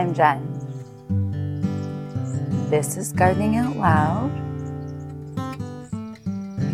I'm 0.00 0.14
Jen. 0.14 0.40
This 2.70 2.96
is 2.96 3.12
Gardening 3.12 3.56
Out 3.56 3.76
Loud. 3.76 4.30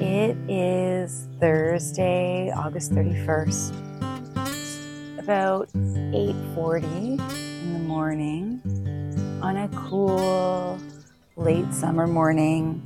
It 0.00 0.36
is 0.48 1.26
Thursday, 1.40 2.52
August 2.52 2.92
31st. 2.92 3.74
About 5.18 5.68
8:40 5.74 7.18
in 7.64 7.72
the 7.72 7.80
morning 7.80 8.60
on 9.42 9.56
a 9.56 9.68
cool 9.88 10.78
late 11.34 11.74
summer 11.74 12.06
morning. 12.06 12.80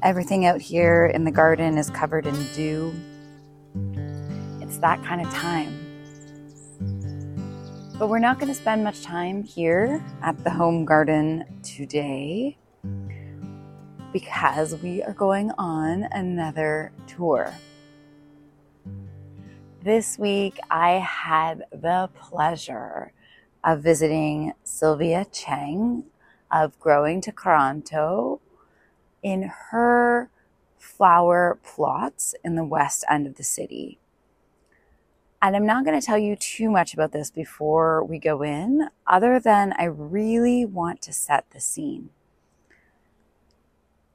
Everything 0.00 0.46
out 0.46 0.60
here 0.60 1.06
in 1.06 1.24
the 1.24 1.32
garden 1.32 1.76
is 1.76 1.90
covered 1.90 2.28
in 2.28 2.36
dew. 2.54 2.94
It's 4.60 4.78
that 4.78 5.02
kind 5.02 5.26
of 5.26 5.34
time. 5.34 5.85
But 7.98 8.10
we're 8.10 8.18
not 8.18 8.38
going 8.38 8.52
to 8.52 8.54
spend 8.54 8.84
much 8.84 9.00
time 9.00 9.42
here 9.42 10.04
at 10.20 10.44
the 10.44 10.50
home 10.50 10.84
garden 10.84 11.62
today 11.62 12.58
because 14.12 14.74
we 14.82 15.02
are 15.02 15.14
going 15.14 15.50
on 15.56 16.02
another 16.12 16.92
tour. 17.06 17.54
This 19.82 20.18
week, 20.18 20.58
I 20.70 20.98
had 20.98 21.64
the 21.70 22.10
pleasure 22.20 23.14
of 23.64 23.80
visiting 23.80 24.52
Sylvia 24.62 25.24
Cheng 25.32 26.04
of 26.52 26.78
Growing 26.78 27.22
Tkaronto 27.22 28.40
in 29.22 29.50
her 29.70 30.28
flower 30.76 31.58
plots 31.64 32.34
in 32.44 32.56
the 32.56 32.64
west 32.64 33.06
end 33.08 33.26
of 33.26 33.36
the 33.36 33.44
city. 33.44 33.98
And 35.46 35.54
I'm 35.54 35.64
not 35.64 35.84
going 35.84 35.98
to 35.98 36.04
tell 36.04 36.18
you 36.18 36.34
too 36.34 36.68
much 36.72 36.92
about 36.92 37.12
this 37.12 37.30
before 37.30 38.02
we 38.02 38.18
go 38.18 38.42
in, 38.42 38.88
other 39.06 39.38
than 39.38 39.74
I 39.78 39.84
really 39.84 40.64
want 40.64 41.00
to 41.02 41.12
set 41.12 41.48
the 41.52 41.60
scene. 41.60 42.10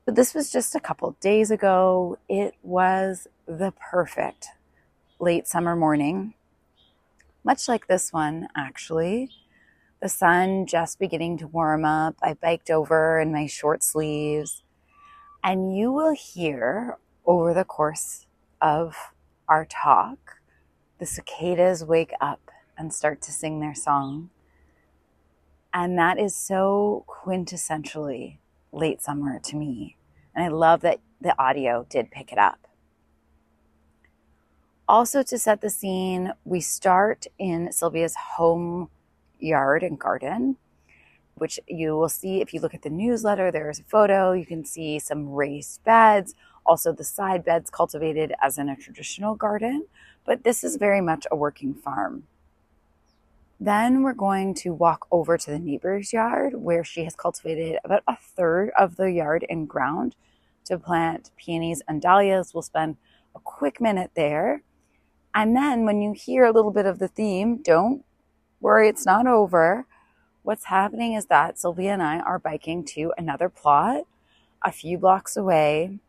But 0.03 0.15
this 0.15 0.33
was 0.33 0.51
just 0.51 0.75
a 0.75 0.81
couple 0.81 1.15
days 1.21 1.49
ago. 1.49 2.17
It 2.27 2.55
was 2.61 3.29
the 3.45 3.71
perfect 3.71 4.47
late 5.21 5.47
summer 5.47 5.73
morning, 5.73 6.33
much 7.45 7.69
like 7.69 7.87
this 7.87 8.11
one, 8.11 8.49
actually. 8.53 9.29
The 10.01 10.09
sun 10.09 10.65
just 10.65 10.99
beginning 10.99 11.37
to 11.37 11.47
warm 11.47 11.85
up. 11.85 12.17
I 12.21 12.33
biked 12.33 12.69
over 12.69 13.21
in 13.21 13.31
my 13.31 13.45
short 13.45 13.83
sleeves, 13.83 14.63
and 15.41 15.73
you 15.73 15.93
will 15.93 16.13
hear 16.13 16.97
over 17.25 17.53
the 17.53 17.63
course 17.63 18.25
of 18.59 19.13
our 19.47 19.63
talk 19.63 20.40
the 21.01 21.07
cicadas 21.07 21.83
wake 21.83 22.13
up 22.21 22.51
and 22.77 22.93
start 22.93 23.23
to 23.23 23.31
sing 23.31 23.59
their 23.59 23.73
song. 23.73 24.29
And 25.73 25.97
that 25.97 26.19
is 26.19 26.35
so 26.35 27.05
quintessentially 27.07 28.37
late 28.71 29.01
summer 29.01 29.39
to 29.45 29.55
me. 29.55 29.97
And 30.35 30.45
I 30.45 30.49
love 30.49 30.81
that 30.81 30.99
the 31.19 31.35
audio 31.41 31.87
did 31.89 32.11
pick 32.11 32.31
it 32.31 32.37
up. 32.37 32.67
Also, 34.87 35.23
to 35.23 35.39
set 35.39 35.61
the 35.61 35.71
scene, 35.71 36.33
we 36.45 36.61
start 36.61 37.25
in 37.39 37.71
Sylvia's 37.71 38.15
home 38.35 38.91
yard 39.39 39.81
and 39.81 39.97
garden, 39.97 40.57
which 41.33 41.59
you 41.67 41.97
will 41.97 42.09
see 42.09 42.41
if 42.41 42.53
you 42.53 42.59
look 42.59 42.75
at 42.75 42.83
the 42.83 42.91
newsletter. 42.91 43.51
There's 43.51 43.79
a 43.79 43.83
photo. 43.85 44.33
You 44.33 44.45
can 44.45 44.65
see 44.65 44.99
some 44.99 45.31
raised 45.31 45.83
beds, 45.83 46.35
also 46.65 46.91
the 46.91 47.03
side 47.03 47.43
beds 47.43 47.69
cultivated 47.69 48.33
as 48.41 48.57
in 48.57 48.69
a 48.69 48.75
traditional 48.75 49.35
garden, 49.35 49.85
but 50.25 50.43
this 50.43 50.63
is 50.63 50.75
very 50.75 51.01
much 51.01 51.25
a 51.31 51.35
working 51.35 51.73
farm. 51.73 52.23
Then 53.59 54.01
we're 54.01 54.13
going 54.13 54.55
to 54.55 54.73
walk 54.73 55.05
over 55.11 55.37
to 55.37 55.51
the 55.51 55.59
neighbor's 55.59 56.11
yard 56.11 56.55
where 56.55 56.83
she 56.83 57.03
has 57.03 57.15
cultivated 57.15 57.79
about 57.83 58.03
a 58.07 58.15
third 58.15 58.71
of 58.77 58.95
the 58.95 59.11
yard 59.11 59.45
and 59.49 59.69
ground 59.69 60.15
to 60.65 60.79
plant 60.79 61.31
peonies 61.37 61.83
and 61.87 62.01
dahlias. 62.01 62.53
We'll 62.53 62.63
spend 62.63 62.97
a 63.35 63.39
quick 63.39 63.79
minute 63.79 64.11
there. 64.15 64.63
And 65.33 65.55
then 65.55 65.85
when 65.85 66.01
you 66.01 66.13
hear 66.13 66.45
a 66.45 66.51
little 66.51 66.71
bit 66.71 66.85
of 66.85 66.99
the 66.99 67.07
theme, 67.07 67.57
don't 67.57 68.03
worry, 68.59 68.89
it's 68.89 69.05
not 69.05 69.27
over. 69.27 69.85
What's 70.43 70.65
happening 70.65 71.13
is 71.13 71.27
that 71.27 71.59
Sylvia 71.59 71.93
and 71.93 72.01
I 72.01 72.19
are 72.19 72.39
biking 72.39 72.83
to 72.85 73.13
another 73.17 73.47
plot 73.47 74.05
a 74.63 74.71
few 74.71 74.97
blocks 74.97 75.35
away, 75.37 75.99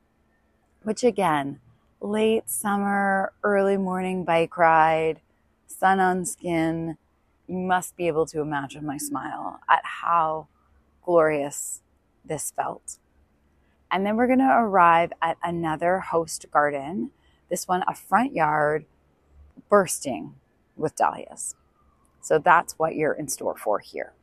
which 0.85 1.05
again, 1.05 1.61
late 2.01 2.49
summer, 2.49 3.33
early 3.43 3.77
morning 3.77 4.25
bike 4.25 4.57
ride, 4.57 5.21
sun 5.67 6.01
on 6.01 6.25
skin. 6.25 6.97
You 7.47 7.59
must 7.59 7.97
be 7.97 8.07
able 8.07 8.27
to 8.27 8.41
imagine 8.41 8.87
my 8.87 8.97
smile 8.97 9.61
at 9.69 9.83
how 9.85 10.49
glorious 11.05 11.83
this 12.25 12.51
felt. 12.51 12.99
And 13.91 14.07
then 14.07 14.17
we're 14.17 14.27
going 14.27 14.39
to 14.39 14.59
arrive 14.59 15.13
at 15.21 15.37
another 15.43 16.01
host 16.01 16.47
garden, 16.51 17.11
this 17.51 17.69
one 17.69 17.85
a 17.87 17.95
front 17.95 18.35
yard 18.35 18.87
bursting 19.69 20.35
with 20.77 20.97
dahlias. 20.97 21.57
So 22.23 22.39
that's 22.39 22.79
what 22.79 22.95
you're 22.95 23.13
in 23.13 23.29
store 23.29 23.57
for 23.57 23.81
here. 23.81 24.15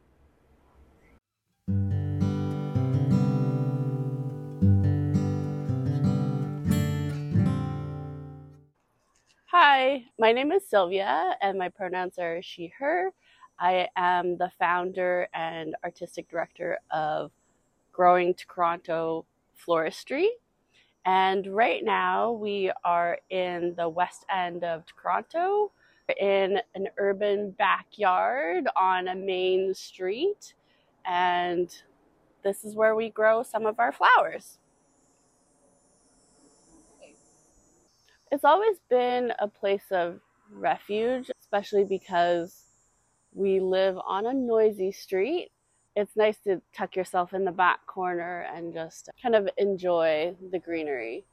Hi, 9.52 10.06
my 10.20 10.32
name 10.32 10.52
is 10.52 10.62
Sylvia, 10.70 11.36
and 11.42 11.58
my 11.58 11.70
pronouns 11.70 12.20
are 12.20 12.40
she, 12.40 12.72
her. 12.78 13.12
I 13.60 13.88
am 13.96 14.38
the 14.38 14.52
founder 14.60 15.28
and 15.34 15.76
artistic 15.84 16.30
director 16.30 16.78
of 16.92 17.32
Growing 17.92 18.36
Tkaronto 18.36 19.26
Floristry. 19.58 20.28
And 21.04 21.48
right 21.48 21.84
now, 21.84 22.34
we 22.34 22.72
are 22.84 23.18
in 23.32 23.74
the 23.76 23.90
west 23.90 24.24
end 24.32 24.64
of 24.64 24.84
Toronto, 24.86 25.72
in 26.20 26.60
an 26.76 26.88
urban 27.00 27.50
backyard 27.50 28.68
on 28.76 29.08
a 29.08 29.16
main 29.16 29.74
street. 29.74 30.54
And 31.06 31.76
this 32.44 32.64
is 32.64 32.76
where 32.76 32.96
we 32.96 33.10
grow 33.10 33.42
some 33.42 33.66
of 33.66 33.80
our 33.80 33.92
flowers. 33.92 34.60
It's 38.32 38.46
always 38.46 38.78
been 38.90 39.34
a 39.40 39.48
place 39.48 39.86
of 39.92 40.20
refuge, 40.52 41.32
especially 41.42 41.84
because 41.84 42.64
we 43.34 43.60
live 43.60 43.98
on 44.06 44.28
a 44.28 44.34
noisy 44.34 44.92
street. 44.92 45.50
It's 45.96 46.16
nice 46.16 46.38
to 46.44 46.62
tuck 46.74 46.96
yourself 46.96 47.34
in 47.34 47.44
the 47.44 47.52
back 47.52 47.86
corner 47.88 48.48
and 48.54 48.74
just 48.74 49.10
kind 49.22 49.36
of 49.36 49.50
enjoy 49.58 50.36
the 50.52 50.60
greenery. 50.60 51.26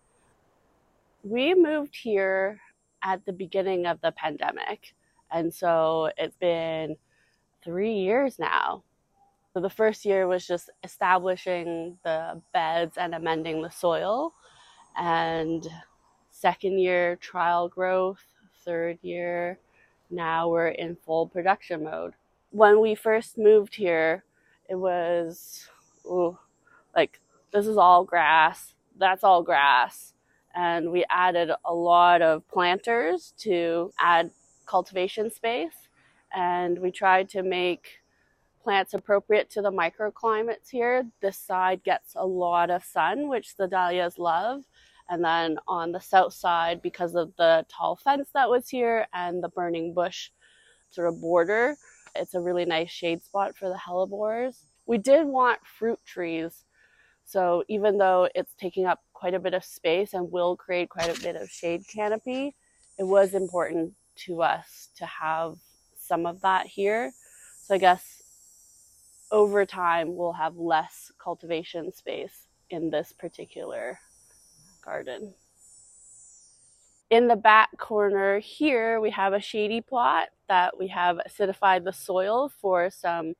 We 1.22 1.54
moved 1.54 1.94
here 1.94 2.60
at 3.02 3.24
the 3.26 3.32
beginning 3.32 3.86
of 3.86 4.00
the 4.00 4.12
pandemic, 4.12 4.94
and 5.30 5.52
so 5.52 6.10
it's 6.16 6.36
been 6.36 6.96
three 7.62 7.92
years 7.92 8.38
now. 8.38 8.84
So 9.52 9.60
the 9.60 9.70
first 9.70 10.04
year 10.04 10.26
was 10.26 10.46
just 10.46 10.70
establishing 10.82 11.98
the 12.04 12.40
beds 12.52 12.96
and 12.96 13.14
amending 13.14 13.62
the 13.62 13.70
soil. 13.70 14.34
And 14.96 15.66
second 16.40 16.78
year 16.78 17.16
trial 17.16 17.68
growth, 17.68 18.22
third 18.64 18.98
year, 19.02 19.58
now 20.10 20.48
we're 20.48 20.68
in 20.68 20.96
full 20.96 21.26
production 21.26 21.84
mode. 21.84 22.12
When 22.50 22.80
we 22.80 22.94
first 22.94 23.38
moved 23.38 23.74
here, 23.74 24.24
it 24.68 24.74
was 24.74 25.68
ooh, 26.04 26.38
like 26.94 27.20
this 27.52 27.66
is 27.66 27.76
all 27.76 28.04
grass, 28.04 28.74
that's 28.98 29.24
all 29.24 29.42
grass. 29.42 30.12
And 30.54 30.90
we 30.90 31.04
added 31.10 31.50
a 31.64 31.74
lot 31.74 32.22
of 32.22 32.46
planters 32.48 33.32
to 33.38 33.92
add 33.98 34.30
cultivation 34.66 35.30
space. 35.30 35.88
And 36.34 36.78
we 36.78 36.90
tried 36.90 37.28
to 37.30 37.42
make 37.42 38.00
plants 38.62 38.94
appropriate 38.94 39.48
to 39.50 39.62
the 39.62 39.70
microclimates 39.70 40.70
here. 40.70 41.04
This 41.20 41.38
side 41.38 41.84
gets 41.84 42.14
a 42.14 42.26
lot 42.26 42.70
of 42.70 42.84
sun, 42.84 43.28
which 43.28 43.56
the 43.56 43.68
dahlias 43.68 44.18
love. 44.18 44.64
And 45.08 45.24
then 45.24 45.58
on 45.68 45.92
the 45.92 46.00
south 46.00 46.34
side, 46.34 46.82
because 46.82 47.14
of 47.14 47.32
the 47.36 47.64
tall 47.68 47.96
fence 47.96 48.28
that 48.34 48.50
was 48.50 48.68
here 48.68 49.06
and 49.12 49.42
the 49.42 49.48
burning 49.48 49.94
bush 49.94 50.30
sort 50.90 51.08
of 51.08 51.20
border, 51.20 51.76
it's 52.14 52.34
a 52.34 52.40
really 52.40 52.64
nice 52.64 52.90
shade 52.90 53.22
spot 53.22 53.56
for 53.56 53.68
the 53.68 53.78
hellebores. 53.78 54.56
We 54.86 54.98
did 54.98 55.26
want 55.26 55.60
fruit 55.64 56.00
trees. 56.04 56.64
So 57.24 57.64
even 57.68 57.98
though 57.98 58.28
it's 58.34 58.54
taking 58.54 58.86
up 58.86 59.00
quite 59.12 59.34
a 59.34 59.40
bit 59.40 59.54
of 59.54 59.64
space 59.64 60.14
and 60.14 60.30
will 60.30 60.56
create 60.56 60.88
quite 60.88 61.16
a 61.16 61.20
bit 61.20 61.36
of 61.36 61.48
shade 61.50 61.82
canopy, 61.92 62.54
it 62.98 63.04
was 63.04 63.34
important 63.34 63.94
to 64.26 64.42
us 64.42 64.88
to 64.96 65.06
have 65.06 65.56
some 65.98 66.24
of 66.26 66.40
that 66.40 66.66
here. 66.66 67.12
So 67.62 67.74
I 67.74 67.78
guess 67.78 68.22
over 69.30 69.66
time 69.66 70.16
we'll 70.16 70.32
have 70.32 70.56
less 70.56 71.10
cultivation 71.22 71.92
space 71.92 72.46
in 72.70 72.90
this 72.90 73.12
particular 73.12 73.98
garden. 74.86 75.34
In 77.10 77.28
the 77.28 77.36
back 77.36 77.76
corner 77.78 78.38
here, 78.38 79.00
we 79.00 79.10
have 79.10 79.32
a 79.32 79.40
shady 79.40 79.80
plot 79.80 80.28
that 80.48 80.78
we 80.78 80.88
have 80.88 81.18
acidified 81.28 81.84
the 81.84 81.92
soil 81.92 82.50
for 82.60 82.90
some 82.90 83.34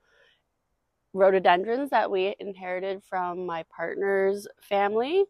rhododendrons 1.12 1.90
that 1.90 2.10
we 2.10 2.34
inherited 2.38 3.02
from 3.08 3.46
my 3.46 3.64
partner's 3.74 4.46
family. 4.60 5.24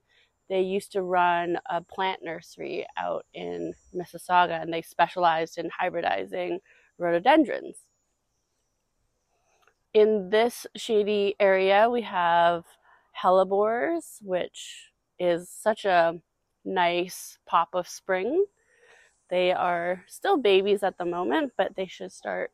They 0.48 0.60
used 0.62 0.92
to 0.92 1.02
run 1.02 1.58
a 1.70 1.80
plant 1.80 2.20
nursery 2.22 2.86
out 2.96 3.24
in 3.32 3.72
Mississauga 3.94 4.60
and 4.60 4.72
they 4.72 4.82
specialized 4.82 5.58
in 5.58 5.70
hybridizing 5.70 6.58
rhododendrons. 6.98 7.76
In 9.94 10.28
this 10.30 10.66
shady 10.76 11.36
area, 11.40 11.88
we 11.88 12.02
have 12.02 12.64
hellebores, 13.22 14.18
which 14.22 14.90
is 15.18 15.48
such 15.48 15.84
a 15.84 16.20
nice 16.64 17.38
pop 17.46 17.70
of 17.74 17.88
spring. 17.88 18.44
They 19.30 19.52
are 19.52 20.04
still 20.06 20.36
babies 20.36 20.82
at 20.82 20.98
the 20.98 21.04
moment, 21.04 21.52
but 21.56 21.74
they 21.76 21.86
should 21.86 22.12
start 22.12 22.52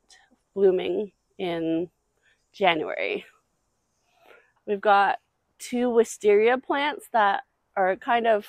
blooming 0.55 1.12
in 1.38 1.91
January. 2.53 3.25
We've 4.67 4.81
got 4.81 5.19
two 5.59 5.91
wisteria 5.91 6.59
plants 6.59 7.09
that 7.12 7.43
are 7.76 7.97
kind 7.97 8.26
of 8.26 8.47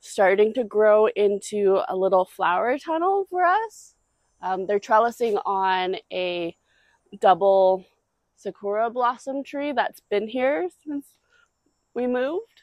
starting 0.00 0.52
to 0.54 0.64
grow 0.64 1.06
into 1.06 1.80
a 1.88 1.96
little 1.96 2.24
flower 2.24 2.78
tunnel 2.78 3.26
for 3.30 3.44
us. 3.44 3.94
Um, 4.42 4.66
they're 4.66 4.78
trellising 4.78 5.40
on 5.46 5.96
a 6.12 6.54
double 7.20 7.86
sakura 8.36 8.90
blossom 8.90 9.42
tree 9.42 9.72
that's 9.72 10.00
been 10.10 10.28
here 10.28 10.68
since 10.86 11.06
we 11.94 12.06
moved. 12.06 12.53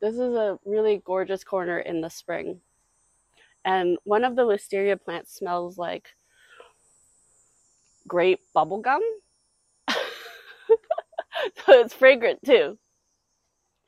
This 0.00 0.14
is 0.14 0.34
a 0.34 0.58
really 0.64 1.02
gorgeous 1.04 1.44
corner 1.44 1.78
in 1.78 2.00
the 2.00 2.08
spring. 2.08 2.60
And 3.64 3.98
one 4.04 4.24
of 4.24 4.34
the 4.34 4.46
wisteria 4.46 4.96
plants 4.96 5.34
smells 5.34 5.76
like 5.76 6.08
grape 8.08 8.40
bubblegum. 8.56 9.00
so 9.88 9.94
it's 11.68 11.92
fragrant 11.92 12.38
too. 12.44 12.78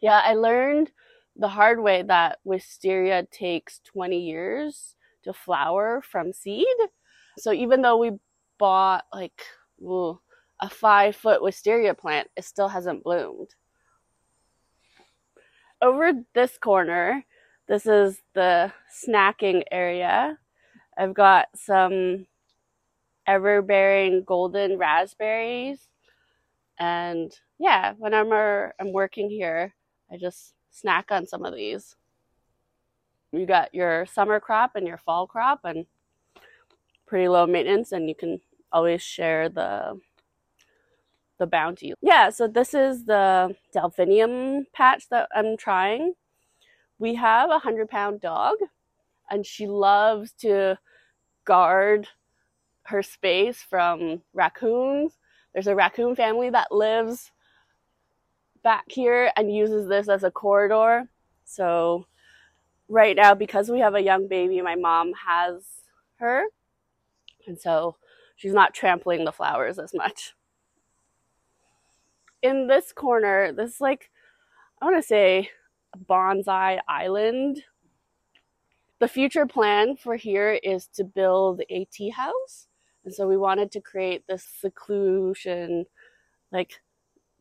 Yeah, 0.01 0.21
I 0.23 0.35
learned 0.35 0.91
the 1.35 1.49
hard 1.49 1.81
way 1.81 2.03
that 2.03 2.41
wisteria 2.45 3.27
takes 3.31 3.81
20 3.85 4.19
years 4.19 4.97
to 5.25 5.33
flower 5.33 6.03
from 6.03 6.35
seed. 6.35 6.67
So 7.39 7.53
even 7.53 7.81
though 7.81 7.97
we 7.97 8.11
bought 8.59 9.05
like 9.15 9.41
ooh, 9.81 10.21
a 10.61 10.69
five 10.69 11.17
foot 11.17 11.43
wisteria 11.43 11.95
plant, 11.95 12.29
it 12.37 12.45
still 12.45 12.69
hasn't 12.69 13.03
bloomed 13.03 13.55
over 15.83 16.13
this 16.35 16.57
corner, 16.57 17.25
this 17.69 17.87
is 17.87 18.23
the 18.35 18.73
snacking 18.91 19.63
area. 19.71 20.39
I've 20.97 21.15
got 21.15 21.49
some 21.55 22.27
ever 23.27 23.63
bearing 23.63 24.25
golden 24.25 24.79
raspberries. 24.79 25.89
And 26.79 27.33
yeah, 27.59 27.95
whenever 27.99 28.69
uh, 28.69 28.71
I'm 28.81 28.93
working 28.93 29.29
here, 29.29 29.75
I 30.11 30.17
just 30.17 30.55
snack 30.71 31.11
on 31.11 31.27
some 31.27 31.45
of 31.45 31.55
these. 31.55 31.97
You 33.33 33.47
got 33.47 33.75
your 33.75 34.07
summer 34.07 34.41
crop 34.41 34.73
and 34.75 34.87
your 34.87 34.99
fall 34.99 35.27
crop, 35.27 35.61
and 35.65 35.87
pretty 37.07 37.29
low 37.29 37.47
maintenance, 37.47 37.93
and 37.93 38.09
you 38.09 38.15
can 38.15 38.41
always 38.73 39.03
share 39.03 39.49
the 39.49 39.99
the 41.43 41.47
bounty. 41.49 41.93
Yeah, 42.01 42.31
so 42.31 42.47
this 42.47 42.73
is 42.73 43.05
the 43.05 43.57
delphinium 43.73 44.67
patch 44.73 45.09
that 45.11 45.29
I'm 45.35 45.57
trying. 45.57 46.15
We 47.01 47.17
have 47.17 47.51
a 47.51 47.59
hundred 47.59 47.91
pound 47.91 48.21
dog 48.21 48.55
and 49.29 49.45
she 49.45 49.67
loves 49.67 50.31
to 50.43 50.79
guard 51.45 52.07
her 52.85 53.03
space 53.03 53.61
from 53.61 54.23
raccoons. 54.33 55.19
There's 55.53 55.67
a 55.67 55.75
raccoon 55.75 56.15
family 56.15 56.49
that 56.51 56.71
lives 56.71 57.33
back 58.63 58.85
here 58.87 59.33
and 59.37 59.53
uses 59.53 59.89
this 59.89 60.09
as 60.09 60.23
a 60.23 60.31
corridor. 60.31 61.09
So 61.45 62.07
right 62.89 63.17
now, 63.17 63.35
because 63.35 63.69
we 63.69 63.81
have 63.81 63.97
a 63.97 64.03
young 64.03 64.29
baby, 64.29 64.63
my 64.63 64.77
mom 64.77 65.13
has 65.27 65.65
her. 66.21 66.45
And 67.49 67.59
so 67.59 67.97
she's 68.37 68.55
not 68.55 68.75
trampling 68.75 69.25
the 69.25 69.33
flowers 69.33 69.81
as 69.81 69.93
much 69.93 70.35
in 72.43 72.67
this 72.67 72.93
corner, 72.93 73.53
this 73.53 73.75
is 73.75 73.81
like, 73.81 74.11
I 74.81 74.85
want 74.85 74.97
to 74.97 75.07
say 75.07 75.51
bonsai 76.09 76.81
island. 76.89 77.63
The 78.99 79.09
future 79.09 79.47
plan 79.47 79.97
for 79.97 80.17
here 80.17 80.59
is 80.63 80.87
to 80.95 81.05
build 81.05 81.63
a 81.71 81.85
tea 81.87 82.11
house. 82.11 82.69
And 83.05 83.15
so 83.15 83.27
we 83.27 83.37
wanted 83.37 83.71
to 83.73 83.81
create 83.81 84.25
this 84.29 84.47
seclusion, 84.61 85.87
like 86.53 86.81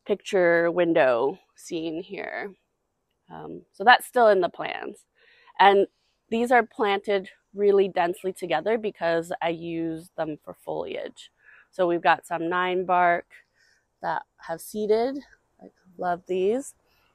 picture 0.05 0.71
window 0.71 1.37
scene 1.55 2.01
here. 2.01 2.53
Um, 3.31 3.61
so 3.71 3.83
that's 3.83 4.07
still 4.07 4.27
in 4.27 4.41
the 4.41 4.49
plans. 4.49 5.05
And 5.59 5.87
these 6.29 6.51
are 6.51 6.63
planted 6.63 7.29
really 7.53 7.87
densely 7.87 8.33
together 8.33 8.77
because 8.77 9.31
I 9.41 9.49
use 9.49 10.09
them 10.17 10.37
for 10.43 10.53
foliage. 10.53 11.31
So 11.69 11.87
we've 11.87 12.01
got 12.01 12.25
some 12.25 12.49
nine 12.49 12.85
bark, 12.85 13.25
that 14.01 14.23
have 14.37 14.61
seeded. 14.61 15.17
I 15.61 15.67
love 15.97 16.21
these. 16.27 16.73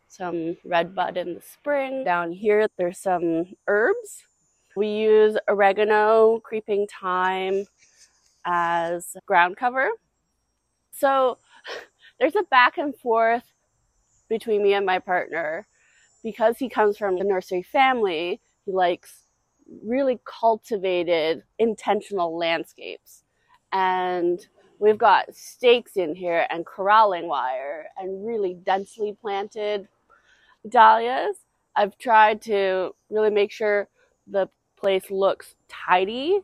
Some 0.09 0.57
red 0.65 0.95
bud 0.95 1.17
in 1.17 1.35
the 1.35 1.41
spring. 1.41 2.05
Down 2.05 2.33
here, 2.33 2.69
there's 2.79 2.99
some 2.99 3.47
herbs. 3.67 4.23
We 4.77 4.89
use 4.89 5.37
oregano, 5.49 6.41
creeping 6.41 6.87
thyme 7.01 7.65
as 8.45 9.17
ground 9.27 9.57
cover. 9.57 9.89
So 10.93 11.39
there's 12.21 12.37
a 12.37 12.45
back 12.45 12.79
and 12.79 12.95
forth 12.97 13.45
between 14.29 14.63
me 14.63 14.75
and 14.75 14.87
my 14.87 14.99
partner. 14.99 15.67
Because 16.23 16.59
he 16.59 16.69
comes 16.69 16.97
from 16.97 17.19
the 17.19 17.25
nursery 17.25 17.63
family, 17.63 18.41
he 18.65 18.73
likes 18.73 19.27
really 19.85 20.21
cultivated, 20.25 21.43
intentional 21.59 22.37
landscapes. 22.37 23.23
And 23.73 24.45
We've 24.79 24.99
got 24.99 25.35
stakes 25.35 25.97
in 25.97 26.15
here 26.15 26.47
and 26.51 26.67
corralling 26.67 27.29
wire 27.29 27.87
and 27.97 28.27
really 28.27 28.55
densely 28.55 29.17
planted 29.21 29.89
dahlias. 30.69 31.37
I've 31.75 31.97
tried 31.99 32.43
to 32.43 32.95
really 33.11 33.31
make 33.31 33.53
sure 33.53 33.89
the 34.27 34.49
place 34.77 35.11
looks 35.11 35.55
tidy 35.69 36.41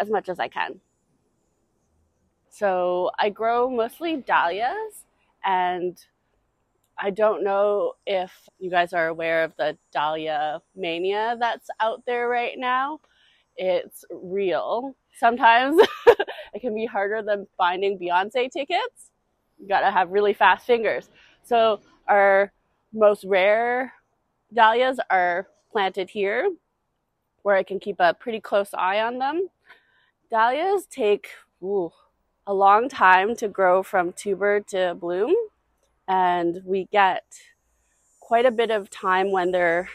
as 0.00 0.10
much 0.10 0.28
as 0.28 0.40
I 0.40 0.48
can. 0.48 0.80
So 2.48 3.10
I 3.18 3.30
grow 3.30 3.68
mostly 3.70 4.16
dahlias 4.16 5.04
and 5.44 5.98
I 6.98 7.10
don't 7.10 7.44
know 7.44 7.92
if 8.06 8.32
you 8.58 8.70
guys 8.70 8.92
are 8.94 9.08
aware 9.08 9.44
of 9.44 9.54
the 9.56 9.76
dahlia 9.92 10.62
mania 10.74 11.36
that's 11.38 11.68
out 11.80 12.02
there 12.06 12.28
right 12.28 12.54
now. 12.56 13.00
It's 13.56 14.04
real. 14.10 14.96
Sometimes 15.18 15.80
it 16.56 16.60
can 16.62 16.74
be 16.74 16.86
harder 16.86 17.22
than 17.22 17.46
finding 17.58 17.98
Beyonce 17.98 18.50
tickets. 18.50 19.10
You 19.58 19.68
gotta 19.68 19.90
have 19.90 20.10
really 20.10 20.32
fast 20.32 20.66
fingers. 20.66 21.10
So 21.42 21.80
our 22.08 22.50
most 22.92 23.24
rare 23.24 23.92
dahlias 24.52 24.98
are 25.10 25.48
planted 25.70 26.08
here 26.08 26.50
where 27.42 27.56
I 27.56 27.62
can 27.62 27.78
keep 27.78 27.96
a 28.00 28.14
pretty 28.14 28.40
close 28.40 28.70
eye 28.72 29.00
on 29.00 29.18
them. 29.18 29.48
Dahlias 30.30 30.86
take 30.86 31.28
ooh, 31.62 31.92
a 32.46 32.54
long 32.54 32.88
time 32.88 33.36
to 33.36 33.48
grow 33.48 33.82
from 33.82 34.12
tuber 34.14 34.60
to 34.68 34.94
bloom, 34.94 35.34
and 36.08 36.60
we 36.64 36.86
get 36.90 37.24
quite 38.18 38.46
a 38.46 38.50
bit 38.50 38.70
of 38.70 38.88
time 38.88 39.30
when 39.30 39.52
they're 39.52 39.88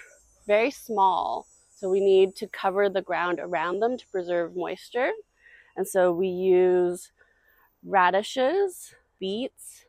very 0.45 0.71
small. 0.71 1.47
So 1.75 1.89
we 1.89 1.99
need 1.99 2.35
to 2.35 2.47
cover 2.47 2.87
the 2.87 3.01
ground 3.01 3.39
around 3.41 3.79
them 3.79 3.97
to 3.97 4.07
preserve 4.11 4.55
moisture. 4.55 5.11
And 5.75 5.87
so 5.87 6.11
we 6.11 6.27
use 6.27 7.11
radishes, 7.83 8.93
beets, 9.19 9.85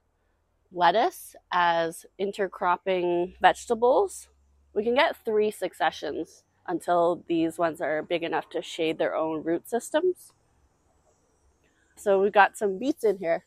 lettuce 0.73 1.37
as 1.53 2.07
intercropping 2.21 3.35
vegetables. 3.41 4.29
We 4.75 4.85
can 4.85 4.95
get 4.95 5.17
three 5.25 5.51
successions 5.51 6.45
until 6.67 7.25
these 7.29 7.59
ones 7.59 7.81
are 7.81 8.03
big 8.03 8.23
enough 8.23 8.49
to 8.51 8.63
shade 8.63 8.99
their 8.99 9.15
own 9.15 9.43
root 9.43 9.69
systems. 9.69 10.33
So 11.97 12.21
we've 12.21 12.33
got 12.33 12.57
some 12.57 12.79
beets 12.79 13.05
in 13.05 13.19
here. 13.19 13.45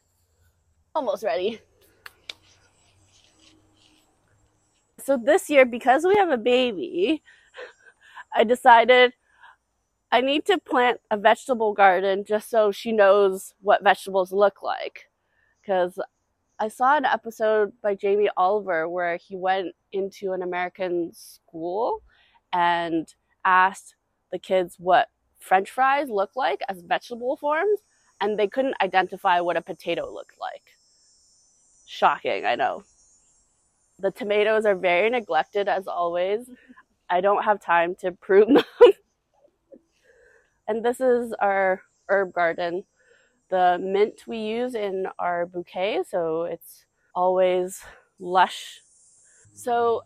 Almost 0.94 1.24
ready. 1.24 1.60
So 5.04 5.18
this 5.18 5.50
year, 5.50 5.66
because 5.66 6.04
we 6.04 6.16
have 6.16 6.30
a 6.30 6.38
baby, 6.38 7.22
I 8.36 8.44
decided 8.44 9.14
I 10.16 10.22
need 10.22 10.46
to 10.46 10.58
plant 10.58 11.02
a 11.12 11.18
vegetable 11.18 11.74
garden 11.74 12.24
just 12.24 12.50
so 12.50 12.72
she 12.72 12.94
knows 12.94 13.54
what 13.60 13.84
vegetables 13.84 14.32
look 14.32 14.64
like. 14.64 15.10
Because 15.60 16.00
I 16.58 16.70
saw 16.70 16.96
an 16.96 17.04
episode 17.04 17.74
by 17.84 17.96
Jamie 17.96 18.30
Oliver 18.38 18.88
where 18.88 19.18
he 19.18 19.36
went 19.36 19.76
into 19.92 20.32
an 20.32 20.42
American 20.42 21.12
school 21.14 22.02
and 22.54 23.14
asked 23.44 23.96
the 24.32 24.40
kids 24.40 24.78
what 24.80 25.10
french 25.38 25.70
fries 25.70 26.08
look 26.08 26.32
like 26.38 26.62
as 26.70 26.82
vegetable 26.82 27.36
forms, 27.36 27.82
and 28.22 28.40
they 28.40 28.48
couldn't 28.48 28.82
identify 28.82 29.42
what 29.42 29.58
a 29.58 29.62
potato 29.62 30.10
looked 30.10 30.40
like. 30.40 30.78
Shocking, 31.88 32.46
I 32.46 32.56
know. 32.56 32.86
The 34.00 34.12
tomatoes 34.12 34.66
are 34.66 34.76
very 34.76 35.10
neglected 35.10 35.68
as 35.68 35.88
always. 35.88 36.50
I 37.10 37.20
don't 37.20 37.44
have 37.44 37.60
time 37.60 37.96
to 37.96 38.14
prune 38.14 38.54
them. 38.80 38.94
And 40.68 40.84
this 40.84 41.00
is 41.00 41.34
our 41.40 41.82
herb 42.10 42.34
garden. 42.34 42.84
The 43.50 43.78
mint 43.80 44.24
we 44.28 44.40
use 44.40 44.76
in 44.76 45.08
our 45.20 45.46
bouquet, 45.46 46.04
so 46.10 46.44
it's 46.44 46.86
always 47.14 47.82
lush. 48.20 48.82
So 49.54 50.02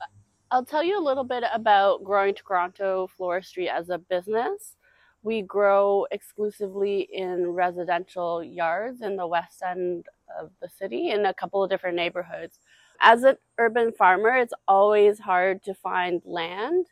I'll 0.51 0.65
tell 0.65 0.83
you 0.83 0.99
a 0.99 1.03
little 1.03 1.23
bit 1.23 1.43
about 1.53 2.03
growing 2.03 2.33
Tkaronto 2.33 3.07
floristry 3.17 3.67
as 3.67 3.89
a 3.89 3.97
business. 3.97 4.75
We 5.21 5.41
grow 5.41 6.05
exclusively 6.11 7.07
in 7.11 7.47
residential 7.47 8.43
yards 8.43 9.01
in 9.01 9.15
the 9.15 9.27
west 9.27 9.61
end 9.65 10.05
of 10.39 10.51
the 10.61 10.69
city 10.69 11.11
in 11.11 11.25
a 11.25 11.33
couple 11.33 11.63
of 11.63 11.69
different 11.69 11.95
neighborhoods. 11.95 12.59
As 13.01 13.23
an 13.23 13.37
urban 13.57 13.91
farmer, 13.91 14.35
it's 14.35 14.53
always 14.67 15.19
hard 15.19 15.63
to 15.63 15.73
find 15.73 16.21
land. 16.25 16.87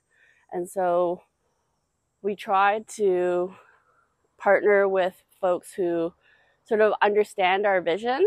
And 0.52 0.70
so 0.70 1.22
we 2.22 2.36
try 2.36 2.84
to 2.96 3.54
partner 4.38 4.88
with 4.88 5.24
folks 5.40 5.74
who 5.74 6.14
sort 6.66 6.82
of 6.82 6.94
understand 7.02 7.66
our 7.66 7.82
vision 7.82 8.26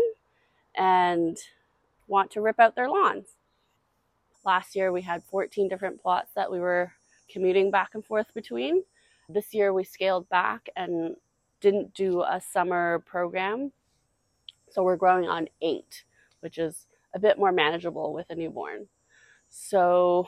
and 0.75 1.37
want 2.07 2.31
to 2.31 2.41
rip 2.41 2.59
out 2.59 2.75
their 2.75 2.89
lawns. 2.89 3.27
Last 4.43 4.75
year 4.75 4.91
we 4.91 5.01
had 5.01 5.23
14 5.23 5.67
different 5.67 6.01
plots 6.01 6.31
that 6.35 6.51
we 6.51 6.59
were 6.59 6.93
commuting 7.29 7.71
back 7.71 7.91
and 7.93 8.03
forth 8.03 8.33
between. 8.33 8.83
This 9.29 9.53
year 9.53 9.73
we 9.73 9.83
scaled 9.83 10.27
back 10.29 10.69
and 10.75 11.15
didn't 11.61 11.93
do 11.93 12.21
a 12.23 12.41
summer 12.41 12.99
program. 13.05 13.71
So 14.69 14.83
we're 14.83 14.95
growing 14.95 15.27
on 15.27 15.47
eight, 15.61 16.03
which 16.39 16.57
is 16.57 16.87
a 17.13 17.19
bit 17.19 17.37
more 17.37 17.51
manageable 17.51 18.13
with 18.13 18.29
a 18.29 18.35
newborn. 18.35 18.87
So 19.49 20.27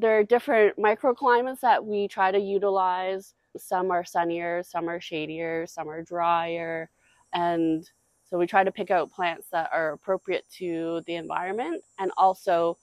there 0.00 0.18
are 0.18 0.24
different 0.24 0.76
microclimates 0.78 1.60
that 1.60 1.84
we 1.84 2.08
try 2.08 2.30
to 2.30 2.38
utilize. 2.38 3.34
Some 3.56 3.90
are 3.90 4.04
sunnier, 4.04 4.62
some 4.62 4.88
are 4.88 5.00
shadier, 5.00 5.66
some 5.66 5.88
are 5.88 6.02
drier. 6.02 6.90
And 7.32 7.88
so 8.28 8.38
we 8.38 8.46
try 8.46 8.64
to 8.64 8.72
pick 8.72 8.90
out 8.90 9.10
plants 9.10 9.48
that 9.52 9.68
are 9.72 9.92
appropriate 9.92 10.44
to 10.58 11.02
the 11.06 11.16
environment. 11.16 11.82
And 11.98 12.10
also, 12.16 12.78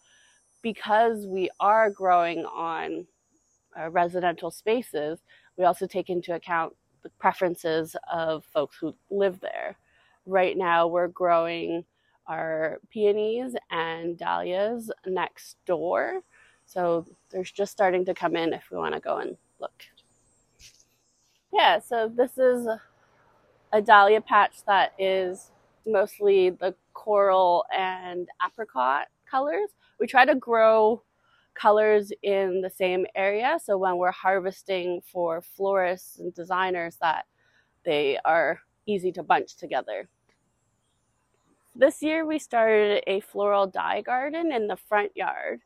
because 0.61 1.25
we 1.25 1.49
are 1.59 1.89
growing 1.89 2.45
on 2.45 3.07
uh, 3.79 3.89
residential 3.89 4.51
spaces, 4.51 5.19
we 5.57 5.63
also 5.63 5.87
take 5.87 6.09
into 6.09 6.35
account 6.35 6.75
the 7.03 7.09
preferences 7.17 7.95
of 8.11 8.43
folks 8.45 8.77
who 8.79 8.93
live 9.09 9.39
there. 9.39 9.77
Right 10.25 10.57
now, 10.57 10.87
we're 10.87 11.07
growing 11.07 11.85
our 12.27 12.79
peonies 12.89 13.55
and 13.71 14.17
dahlias 14.17 14.91
next 15.05 15.55
door. 15.65 16.21
So 16.67 17.05
they're 17.31 17.43
just 17.43 17.71
starting 17.71 18.05
to 18.05 18.13
come 18.13 18.35
in 18.35 18.53
if 18.53 18.65
we 18.69 18.77
want 18.77 18.93
to 18.93 18.99
go 18.99 19.17
and 19.17 19.37
look. 19.59 19.83
Yeah, 21.51 21.79
so 21.79 22.11
this 22.13 22.37
is 22.37 22.67
a 23.71 23.81
dahlia 23.81 24.21
patch 24.21 24.57
that 24.67 24.93
is 24.99 25.51
mostly 25.85 26.51
the 26.51 26.75
coral 26.93 27.65
and 27.75 28.27
apricot 28.45 29.07
colors. 29.29 29.69
We 29.99 30.07
try 30.07 30.25
to 30.25 30.35
grow 30.35 31.01
colors 31.55 32.11
in 32.21 32.61
the 32.61 32.69
same 32.69 33.05
area. 33.15 33.59
So 33.63 33.77
when 33.77 33.97
we're 33.97 34.11
harvesting 34.11 35.01
for 35.11 35.41
florists 35.41 36.19
and 36.19 36.33
designers 36.35 36.97
that 37.01 37.25
they 37.85 38.19
are 38.25 38.59
easy 38.85 39.11
to 39.13 39.23
bunch 39.23 39.55
together. 39.55 40.09
This 41.75 42.01
year 42.01 42.25
we 42.25 42.39
started 42.39 43.03
a 43.07 43.21
floral 43.21 43.67
dye 43.67 44.01
garden 44.01 44.51
in 44.51 44.67
the 44.67 44.77
front 44.77 45.15
yard. 45.15 45.61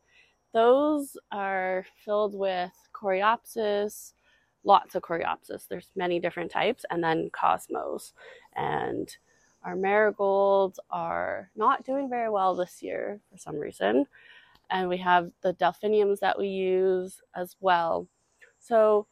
Those 0.54 1.18
are 1.32 1.86
filled 2.04 2.36
with 2.36 2.72
coreopsis, 2.94 4.14
lots 4.64 4.96
of 4.96 5.02
coreopsis. 5.02 5.68
There's 5.68 5.92
many 5.96 6.20
different 6.20 6.52
types, 6.52 6.86
and 6.90 7.04
then 7.04 7.30
cosmos. 7.32 8.14
And 8.56 9.16
our 9.64 9.76
marigolds 9.76 10.80
are 10.90 11.50
not 11.56 11.86
doing 11.86 12.10
very 12.10 12.30
well 12.30 12.56
this 12.56 12.82
year 12.82 13.20
for 13.32 13.38
some 13.38 13.58
reason. 13.58 14.06
And 14.70 14.90
we 14.90 14.98
have 14.98 15.32
the 15.42 15.54
delphiniums 15.54 16.20
that 16.22 16.38
we 16.38 16.48
use 16.48 17.22
as 17.36 17.56
well. 17.60 18.08
So 18.60 19.08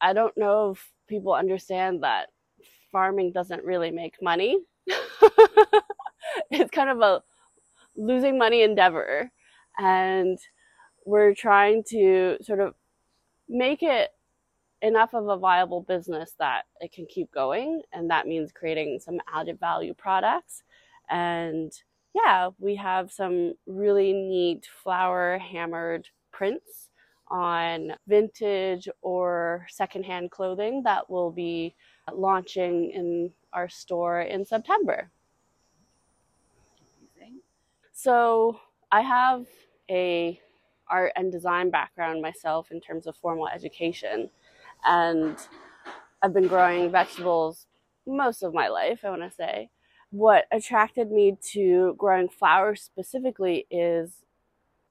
I 0.00 0.12
don't 0.12 0.36
know 0.36 0.70
if 0.72 0.92
people 1.08 1.34
understand 1.34 2.02
that 2.02 2.28
farming 2.92 3.32
doesn't 3.32 3.64
really 3.64 3.90
make 3.90 4.22
money. 4.22 4.58
it's 6.50 6.70
kind 6.70 6.90
of 6.90 7.00
a 7.00 7.22
losing 7.96 8.38
money 8.38 8.62
endeavor. 8.62 9.30
And 9.78 10.38
we're 11.04 11.34
trying 11.34 11.84
to 11.90 12.36
sort 12.42 12.60
of 12.60 12.74
make 13.48 13.82
it 13.82 14.10
enough 14.82 15.14
of 15.14 15.28
a 15.28 15.36
viable 15.36 15.82
business 15.82 16.34
that 16.38 16.64
it 16.80 16.92
can 16.92 17.06
keep 17.06 17.30
going. 17.32 17.82
And 17.92 18.10
that 18.10 18.26
means 18.26 18.52
creating 18.52 19.00
some 19.00 19.20
added 19.32 19.58
value 19.58 19.94
products. 19.94 20.62
And 21.10 21.72
yeah, 22.14 22.50
we 22.58 22.76
have 22.76 23.10
some 23.10 23.54
really 23.66 24.12
neat 24.12 24.68
flower 24.82 25.38
hammered 25.38 26.08
prints 26.32 26.90
on 27.28 27.92
vintage 28.06 28.88
or 29.02 29.66
secondhand 29.68 30.30
clothing 30.30 30.82
that 30.82 31.08
will 31.10 31.30
be 31.30 31.74
launching 32.12 32.90
in 32.90 33.30
our 33.52 33.68
store 33.68 34.22
in 34.22 34.44
September. 34.44 35.10
So 37.92 38.60
I 38.92 39.00
have 39.00 39.46
a 39.90 40.40
art 40.90 41.12
and 41.16 41.30
design 41.32 41.70
background 41.70 42.22
myself 42.22 42.70
in 42.70 42.80
terms 42.80 43.06
of 43.06 43.16
formal 43.16 43.48
education 43.48 44.30
and 44.86 45.36
I've 46.22 46.32
been 46.34 46.48
growing 46.48 46.90
vegetables 46.90 47.66
most 48.06 48.42
of 48.42 48.54
my 48.54 48.68
life, 48.68 49.00
I 49.04 49.10
want 49.10 49.22
to 49.22 49.30
say. 49.30 49.70
What 50.10 50.46
attracted 50.50 51.10
me 51.10 51.36
to 51.52 51.94
growing 51.98 52.28
flowers 52.28 52.82
specifically 52.82 53.66
is 53.70 54.24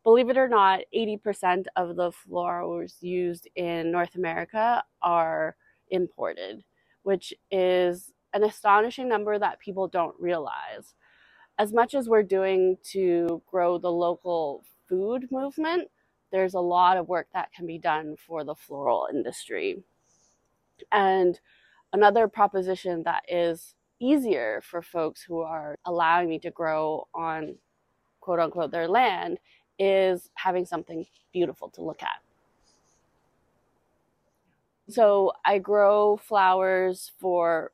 believe 0.03 0.29
it 0.29 0.37
or 0.37 0.47
not, 0.47 0.81
80% 0.95 1.65
of 1.75 1.97
the 1.97 2.11
flowers 2.13 2.95
used 3.01 3.49
in 3.55 3.91
North 3.91 4.15
America 4.15 4.83
are 5.01 5.57
imported, 5.89 6.63
which 7.03 7.33
is 7.51 8.13
an 8.33 8.43
astonishing 8.43 9.09
number 9.09 9.37
that 9.37 9.59
people 9.59 9.87
don't 9.89 10.15
realize. 10.17 10.93
As 11.59 11.73
much 11.73 11.93
as 11.93 12.07
we're 12.07 12.23
doing 12.23 12.77
to 12.91 13.41
grow 13.51 13.77
the 13.79 13.91
local 13.91 14.63
food 14.87 15.27
movement, 15.31 15.89
there's 16.31 16.53
a 16.53 16.59
lot 16.59 16.97
of 16.97 17.07
work 17.07 17.27
that 17.33 17.51
can 17.53 17.65
be 17.65 17.77
done 17.77 18.15
for 18.17 18.43
the 18.43 18.55
floral 18.55 19.07
industry. 19.11 19.83
And 20.91 21.39
another 21.93 22.27
proposition 22.27 23.03
that 23.03 23.23
is 23.27 23.75
easier 23.99 24.61
for 24.63 24.81
folks 24.81 25.21
who 25.23 25.39
are 25.39 25.75
allowing 25.85 26.29
me 26.29 26.39
to 26.39 26.51
grow 26.51 27.07
on 27.13 27.55
quote 28.19 28.39
unquote 28.39 28.71
their 28.71 28.87
land 28.87 29.39
is 29.79 30.29
having 30.35 30.65
something 30.65 31.05
beautiful 31.31 31.69
to 31.69 31.81
look 31.81 32.03
at. 32.03 32.21
So 34.89 35.33
I 35.45 35.59
grow 35.59 36.17
flowers 36.17 37.11
for 37.19 37.71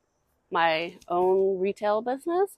my 0.50 0.96
own 1.08 1.58
retail 1.58 2.02
business 2.02 2.56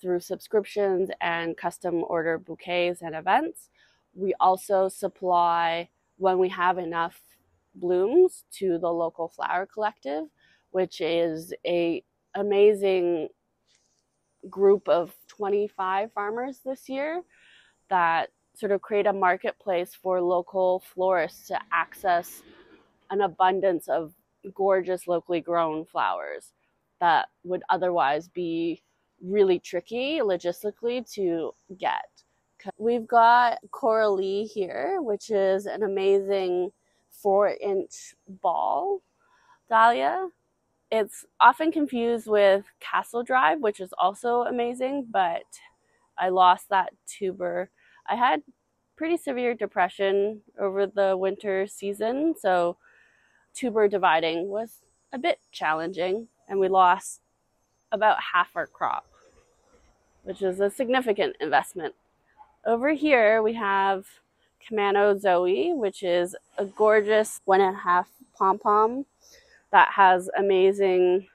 through 0.00 0.20
subscriptions 0.20 1.10
and 1.20 1.56
custom 1.56 2.04
order 2.06 2.38
bouquets 2.38 3.02
and 3.02 3.14
events. 3.14 3.70
We 4.14 4.34
also 4.40 4.88
supply 4.88 5.88
when 6.16 6.38
we 6.38 6.48
have 6.50 6.78
enough 6.78 7.20
blooms 7.74 8.44
to 8.58 8.78
the 8.78 8.90
local 8.90 9.28
flower 9.28 9.66
collective, 9.66 10.24
which 10.70 11.00
is 11.00 11.54
a 11.66 12.04
amazing 12.34 13.28
group 14.48 14.88
of 14.88 15.14
25 15.28 16.12
farmers 16.12 16.60
this 16.64 16.88
year 16.88 17.22
that 17.88 18.30
sort 18.54 18.72
of 18.72 18.82
create 18.82 19.06
a 19.06 19.12
marketplace 19.12 19.94
for 19.94 20.20
local 20.20 20.82
florists 20.94 21.48
to 21.48 21.58
access 21.72 22.42
an 23.10 23.20
abundance 23.20 23.88
of 23.88 24.12
gorgeous 24.54 25.06
locally 25.06 25.40
grown 25.40 25.84
flowers 25.84 26.52
that 27.00 27.28
would 27.44 27.62
otherwise 27.68 28.28
be 28.28 28.82
really 29.22 29.58
tricky 29.58 30.20
logistically 30.20 31.08
to 31.12 31.52
get. 31.78 32.21
We've 32.78 33.06
got 33.06 33.58
Coralie 33.70 34.44
here, 34.44 35.00
which 35.02 35.30
is 35.30 35.66
an 35.66 35.82
amazing 35.82 36.72
four 37.10 37.48
inch 37.60 38.14
ball 38.28 39.02
dahlia. 39.68 40.28
It's 40.90 41.24
often 41.40 41.72
confused 41.72 42.26
with 42.28 42.64
Castle 42.80 43.22
Drive, 43.22 43.60
which 43.60 43.80
is 43.80 43.92
also 43.98 44.42
amazing, 44.42 45.06
but 45.10 45.44
I 46.18 46.28
lost 46.28 46.68
that 46.70 46.92
tuber. 47.06 47.70
I 48.08 48.16
had 48.16 48.42
pretty 48.96 49.16
severe 49.16 49.54
depression 49.54 50.42
over 50.58 50.86
the 50.86 51.16
winter 51.16 51.66
season, 51.66 52.34
so 52.38 52.76
tuber 53.54 53.88
dividing 53.88 54.48
was 54.48 54.82
a 55.12 55.18
bit 55.18 55.40
challenging, 55.50 56.28
and 56.48 56.60
we 56.60 56.68
lost 56.68 57.20
about 57.92 58.18
half 58.34 58.50
our 58.54 58.66
crop. 58.66 59.06
which 60.24 60.42
is 60.42 60.60
a 60.60 60.70
significant 60.70 61.36
investment. 61.40 61.94
Over 62.64 62.90
here 62.90 63.42
we 63.42 63.54
have 63.54 64.06
Camano 64.64 65.18
Zoe, 65.18 65.72
which 65.74 66.04
is 66.04 66.36
a 66.58 66.64
gorgeous 66.64 67.40
one 67.44 67.60
and 67.60 67.74
a 67.74 67.78
half 67.78 68.08
pom 68.38 68.58
pom 68.60 69.04
that 69.72 69.88
has 69.92 70.30
amazing 70.38 71.26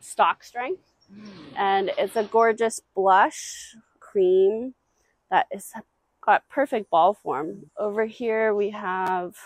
stalk 0.00 0.42
strength. 0.42 0.82
And 1.56 1.92
it's 1.98 2.16
a 2.16 2.24
gorgeous 2.24 2.80
blush 2.96 3.76
cream 4.00 4.74
that 5.30 5.46
is 5.52 5.72
got 6.20 6.48
perfect 6.48 6.90
ball 6.90 7.14
form. 7.14 7.70
Over 7.78 8.04
here 8.04 8.52
we 8.52 8.70
have 8.70 9.36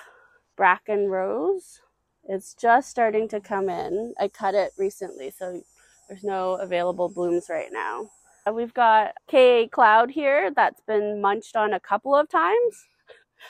Bracken 0.57 1.09
Rose. 1.09 1.81
It's 2.29 2.55
just 2.55 2.89
starting 2.89 3.29
to 3.29 3.41
come 3.41 3.69
in. 3.69 4.15
I 4.19 4.29
cut 4.29 4.55
it 4.55 4.73
recently, 4.79 5.31
so 5.31 5.61
there's 6.09 6.25
no 6.25 6.55
available 6.55 7.11
blooms 7.11 7.49
right 7.51 7.71
now. 7.71 8.11
Uh, 8.47 8.53
we've 8.53 8.75
got 8.75 9.15
KA 9.29 9.65
Cloud 9.71 10.11
here 10.11 10.51
that's 10.55 10.81
been 10.87 11.21
munched 11.21 11.57
on 11.57 11.73
a 11.73 11.81
couple 11.81 12.15
of 12.15 12.29
times. 12.29 12.55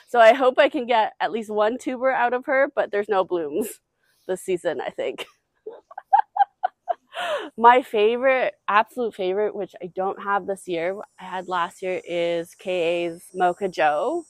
So 0.09 0.19
I 0.19 0.33
hope 0.33 0.59
I 0.59 0.67
can 0.67 0.85
get 0.85 1.13
at 1.21 1.31
least 1.31 1.49
one 1.49 1.77
tuber 1.77 2.11
out 2.11 2.33
of 2.33 2.45
her, 2.45 2.69
but 2.75 2.91
there's 2.91 3.07
no 3.07 3.23
blooms 3.23 3.79
this 4.27 4.41
season, 4.41 4.81
I 4.81 4.89
think. 4.89 5.25
My 7.57 7.81
favorite, 7.81 8.55
absolute 8.67 9.15
favorite, 9.15 9.55
which 9.55 9.73
I 9.81 9.87
don't 9.87 10.21
have 10.21 10.45
this 10.45 10.67
year, 10.67 10.97
I 11.19 11.23
had 11.23 11.47
last 11.47 11.81
year, 11.81 12.01
is 12.05 12.53
KA's 12.53 13.23
Mocha 13.33 13.69
Jo. 13.69 14.25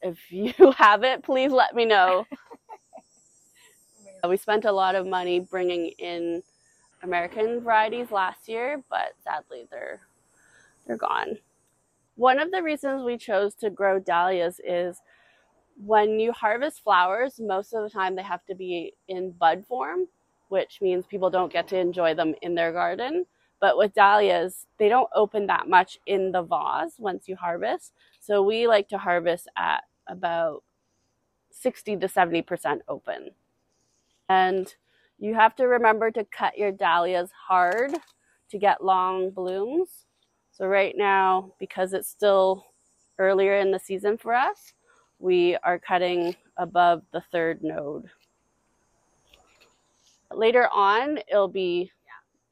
If 0.00 0.18
you 0.32 0.72
have 0.78 1.04
it, 1.04 1.22
please 1.22 1.52
let 1.52 1.74
me 1.74 1.84
know. 1.84 2.26
we 4.26 4.38
spent 4.38 4.64
a 4.64 4.72
lot 4.72 4.94
of 4.94 5.06
money 5.06 5.40
bringing 5.40 5.88
in 5.98 6.42
American 7.02 7.60
varieties 7.60 8.10
last 8.10 8.48
year, 8.48 8.82
but 8.88 9.12
sadly 9.22 9.66
they're 9.70 10.00
they're 10.86 10.96
gone. 10.96 11.38
One 12.16 12.38
of 12.38 12.50
the 12.50 12.62
reasons 12.62 13.02
we 13.02 13.16
chose 13.16 13.54
to 13.56 13.70
grow 13.70 13.98
dahlias 13.98 14.60
is 14.64 15.00
when 15.84 16.20
you 16.20 16.32
harvest 16.32 16.82
flowers, 16.84 17.40
most 17.40 17.72
of 17.72 17.82
the 17.82 17.90
time 17.90 18.14
they 18.14 18.22
have 18.22 18.44
to 18.46 18.54
be 18.54 18.94
in 19.08 19.30
bud 19.30 19.64
form, 19.66 20.06
which 20.48 20.80
means 20.80 21.06
people 21.06 21.30
don't 21.30 21.52
get 21.52 21.68
to 21.68 21.78
enjoy 21.78 22.14
them 22.14 22.34
in 22.42 22.54
their 22.54 22.72
garden. 22.72 23.24
But 23.60 23.78
with 23.78 23.94
dahlias, 23.94 24.66
they 24.78 24.88
don't 24.88 25.08
open 25.14 25.46
that 25.46 25.68
much 25.68 25.98
in 26.06 26.32
the 26.32 26.42
vase 26.42 26.94
once 26.98 27.28
you 27.28 27.36
harvest. 27.36 27.92
So 28.20 28.42
we 28.42 28.66
like 28.66 28.88
to 28.88 28.98
harvest 28.98 29.48
at 29.56 29.84
about 30.08 30.62
60 31.50 31.96
to 31.98 32.08
70% 32.08 32.80
open. 32.88 33.30
And 34.28 34.74
you 35.18 35.34
have 35.34 35.54
to 35.56 35.68
remember 35.68 36.10
to 36.10 36.24
cut 36.24 36.58
your 36.58 36.72
dahlias 36.72 37.30
hard 37.48 37.92
to 38.50 38.58
get 38.58 38.84
long 38.84 39.30
blooms. 39.30 40.06
So 40.52 40.66
right 40.66 40.94
now, 40.96 41.54
because 41.58 41.94
it's 41.94 42.08
still 42.08 42.66
earlier 43.18 43.56
in 43.56 43.70
the 43.70 43.78
season 43.78 44.18
for 44.18 44.34
us, 44.34 44.74
we 45.18 45.56
are 45.64 45.78
cutting 45.78 46.36
above 46.58 47.02
the 47.12 47.22
third 47.32 47.62
node. 47.62 48.04
Later 50.30 50.68
on, 50.68 51.18
it'll 51.30 51.48
be 51.48 51.90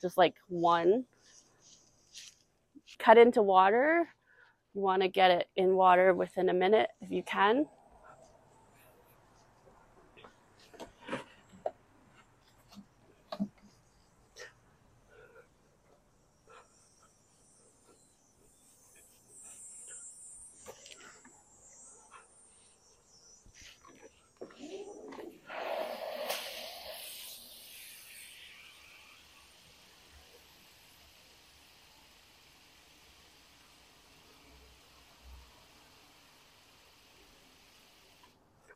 just 0.01 0.17
like 0.17 0.35
one. 0.49 1.05
Cut 2.99 3.19
into 3.19 3.43
water. 3.43 4.09
You 4.75 4.81
want 4.81 5.03
to 5.03 5.09
get 5.09 5.31
it 5.31 5.49
in 5.57 5.75
water 5.75 6.15
within 6.15 6.49
a 6.49 6.55
minute 6.55 6.89
if 7.03 7.11
you 7.11 7.23
can. 7.23 7.67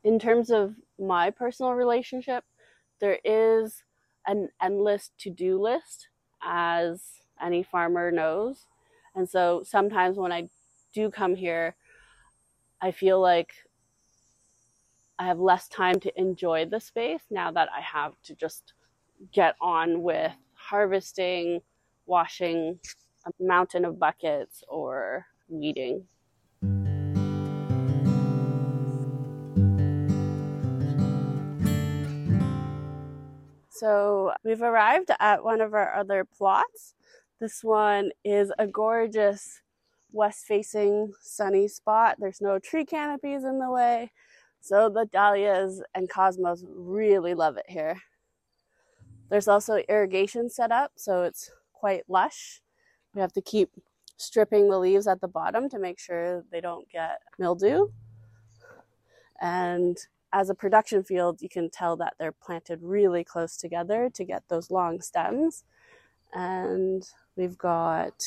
In 0.05 0.19
terms 0.19 0.51
of 0.51 0.75
my 0.99 1.31
personal 1.31 1.73
relationship, 1.73 2.43
there 3.01 3.19
is 3.25 3.83
an 4.27 4.49
endless 4.61 5.09
to 5.17 5.31
do 5.31 5.59
list, 5.59 6.07
as 6.43 7.01
any 7.43 7.63
farmer 7.63 8.11
knows. 8.11 8.67
And 9.15 9.27
so 9.27 9.63
sometimes 9.65 10.17
when 10.17 10.31
I 10.31 10.47
do 10.93 11.09
come 11.09 11.35
here, 11.35 11.75
I 12.81 12.91
feel 12.91 13.19
like 13.19 13.53
I 15.17 15.25
have 15.25 15.39
less 15.39 15.67
time 15.67 15.99
to 16.01 16.19
enjoy 16.19 16.65
the 16.65 16.79
space 16.79 17.23
now 17.31 17.51
that 17.51 17.69
I 17.75 17.81
have 17.81 18.13
to 18.25 18.35
just 18.35 18.73
get 19.33 19.55
on 19.59 20.03
with 20.03 20.31
harvesting, 20.53 21.61
washing 22.05 22.79
a 23.25 23.43
mountain 23.43 23.85
of 23.85 23.97
buckets, 23.97 24.63
or 24.67 25.25
weeding. 25.49 26.03
So 33.79 34.31
we've 34.45 34.61
arrived 34.61 35.11
at 35.19 35.43
one 35.43 35.59
of 35.59 35.73
our 35.73 35.93
other 35.93 36.23
plots. 36.23 36.93
This 37.41 37.61
one 37.61 38.11
is 38.23 38.49
a 38.57 38.65
gorgeous 38.65 39.59
west 40.13 40.45
facing 40.45 41.11
sunny 41.21 41.67
spot. 41.67 42.15
There's 42.17 42.39
no 42.39 42.57
tree 42.57 42.85
canopies 42.85 43.43
in 43.43 43.59
the 43.59 43.69
way. 43.69 44.13
So 44.61 44.87
the 44.87 45.05
dahlias 45.05 45.83
and 45.93 46.09
cosmos 46.09 46.63
really 46.65 47.33
love 47.33 47.57
it 47.57 47.65
here. 47.67 48.01
There's 49.29 49.49
also 49.49 49.83
irrigation 49.89 50.49
set 50.49 50.71
up, 50.71 50.93
so 50.95 51.23
it's 51.23 51.51
quite 51.73 52.03
lush. 52.07 52.61
We 53.13 53.19
have 53.19 53.33
to 53.33 53.41
keep 53.41 53.71
stripping 54.15 54.69
the 54.69 54.79
leaves 54.79 55.05
at 55.05 55.19
the 55.19 55.27
bottom 55.27 55.69
to 55.71 55.79
make 55.79 55.99
sure 55.99 56.45
they 56.49 56.61
don't 56.61 56.89
get 56.89 57.19
mildew. 57.37 57.89
And 59.41 59.97
as 60.33 60.49
a 60.49 60.55
production 60.55 61.03
field, 61.03 61.41
you 61.41 61.49
can 61.49 61.69
tell 61.69 61.95
that 61.97 62.15
they're 62.19 62.31
planted 62.31 62.79
really 62.81 63.23
close 63.23 63.57
together 63.57 64.09
to 64.13 64.23
get 64.25 64.43
those 64.49 64.71
long 64.71 65.01
stems. 65.01 65.63
And 66.33 67.07
we've 67.35 67.57
got 67.57 68.23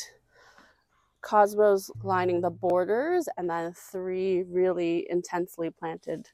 cosmos 1.21 1.91
lining 2.03 2.41
the 2.41 2.51
borders, 2.51 3.29
and 3.37 3.51
then 3.51 3.73
three 3.75 4.45
really 4.45 5.07
intensely 5.11 5.71
planted 5.71 6.29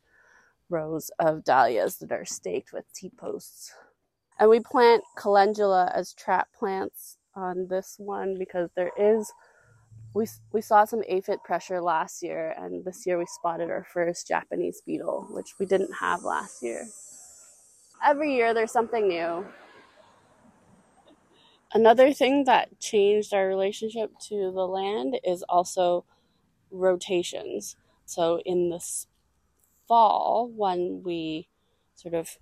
rows 0.68 1.10
of 1.18 1.44
dahlias 1.44 1.96
that 1.98 2.12
are 2.12 2.24
staked 2.24 2.72
with 2.72 2.92
T 2.92 3.10
posts. 3.10 3.72
And 4.38 4.50
we 4.50 4.60
plant 4.60 5.02
calendula 5.16 5.90
as 5.94 6.12
trap 6.12 6.48
plants 6.52 7.18
on 7.34 7.68
this 7.68 7.96
one 7.98 8.36
because 8.38 8.70
there 8.74 8.92
is 8.98 9.32
we 10.14 10.26
we 10.52 10.60
saw 10.60 10.84
some 10.84 11.02
aphid 11.08 11.42
pressure 11.42 11.80
last 11.80 12.22
year, 12.22 12.54
and 12.56 12.84
this 12.84 13.04
year 13.04 13.18
we 13.18 13.26
spotted 13.26 13.70
our 13.70 13.84
first 13.92 14.28
Japanese 14.28 14.80
beetle, 14.80 15.26
which 15.30 15.58
we 15.58 15.66
didn't 15.66 15.92
have 15.92 16.22
last 16.22 16.62
year. 16.62 16.86
Every 18.04 18.34
year 18.34 18.54
there's 18.54 18.72
something 18.72 19.08
new. 19.08 19.44
Another 21.72 22.12
thing 22.12 22.44
that 22.44 22.78
changed 22.78 23.34
our 23.34 23.48
relationship 23.48 24.12
to 24.28 24.52
the 24.52 24.66
land 24.66 25.18
is 25.24 25.42
also 25.48 26.04
rotations. 26.70 27.74
So 28.06 28.40
in 28.46 28.70
this 28.70 29.08
fall, 29.88 30.52
when 30.54 31.02
we 31.04 31.48
sort 31.96 32.14
of 32.14 32.38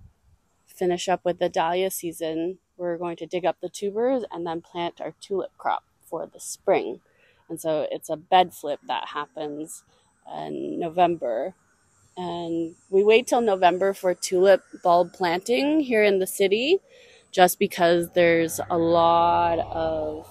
finish 0.67 1.09
up 1.09 1.25
with 1.25 1.39
the 1.39 1.49
dahlia 1.49 1.91
season, 1.91 2.59
we're 2.77 2.99
going 2.99 3.17
to 3.17 3.27
dig 3.27 3.47
up 3.47 3.57
the 3.63 3.71
tubers 3.71 4.25
and 4.31 4.47
then 4.47 4.61
plant 4.61 5.01
our 5.01 5.15
tulip 5.21 5.57
crop 5.57 5.85
for 6.05 6.27
the 6.27 6.41
spring. 6.41 7.01
And 7.53 7.61
so 7.61 7.87
it's 7.91 8.09
a 8.09 8.17
bed 8.17 8.55
flip 8.55 8.81
that 8.89 9.09
happens 9.09 9.85
in 10.39 10.81
November. 10.81 11.55
And 12.17 12.77
we 12.89 13.05
wait 13.05 13.27
till 13.27 13.43
November 13.43 13.93
for 13.93 14.15
tulip 14.15 14.63
bulb 14.83 15.13
planting 15.13 15.81
here 15.81 16.03
in 16.03 16.19
the 16.19 16.27
city 16.27 16.79
just 17.31 17.59
because 17.59 18.09
there's 18.15 18.59
a 18.71 18.79
lot 18.79 19.59
of 19.59 20.27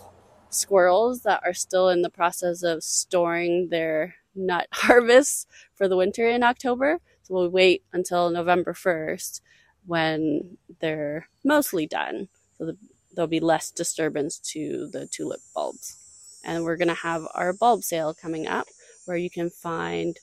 squirrels 0.49 1.21
that 1.21 1.43
are 1.45 1.53
still 1.53 1.89
in 1.89 2.01
the 2.01 2.09
process 2.09 2.63
of 2.63 2.83
storing 2.83 3.69
their 3.69 4.15
nut 4.33 4.67
harvests 4.73 5.45
for 5.75 5.87
the 5.87 5.97
winter 5.97 6.27
in 6.27 6.41
October. 6.41 7.01
So 7.21 7.35
we'll 7.35 7.49
wait 7.49 7.83
until 7.93 8.31
November 8.31 8.73
1st 8.73 9.41
when 9.85 10.57
they're 10.79 11.27
mostly 11.45 11.85
done. 11.85 12.29
So 12.57 12.73
there'll 13.13 13.27
be 13.27 13.39
less 13.39 13.69
disturbance 13.69 14.39
to 14.53 14.89
the 14.91 15.05
tulip 15.05 15.41
bulbs 15.53 16.00
and 16.43 16.63
we're 16.63 16.77
going 16.77 16.87
to 16.87 16.93
have 16.93 17.27
our 17.33 17.53
bulb 17.53 17.83
sale 17.83 18.13
coming 18.13 18.47
up 18.47 18.67
where 19.05 19.17
you 19.17 19.29
can 19.29 19.49
find 19.49 20.17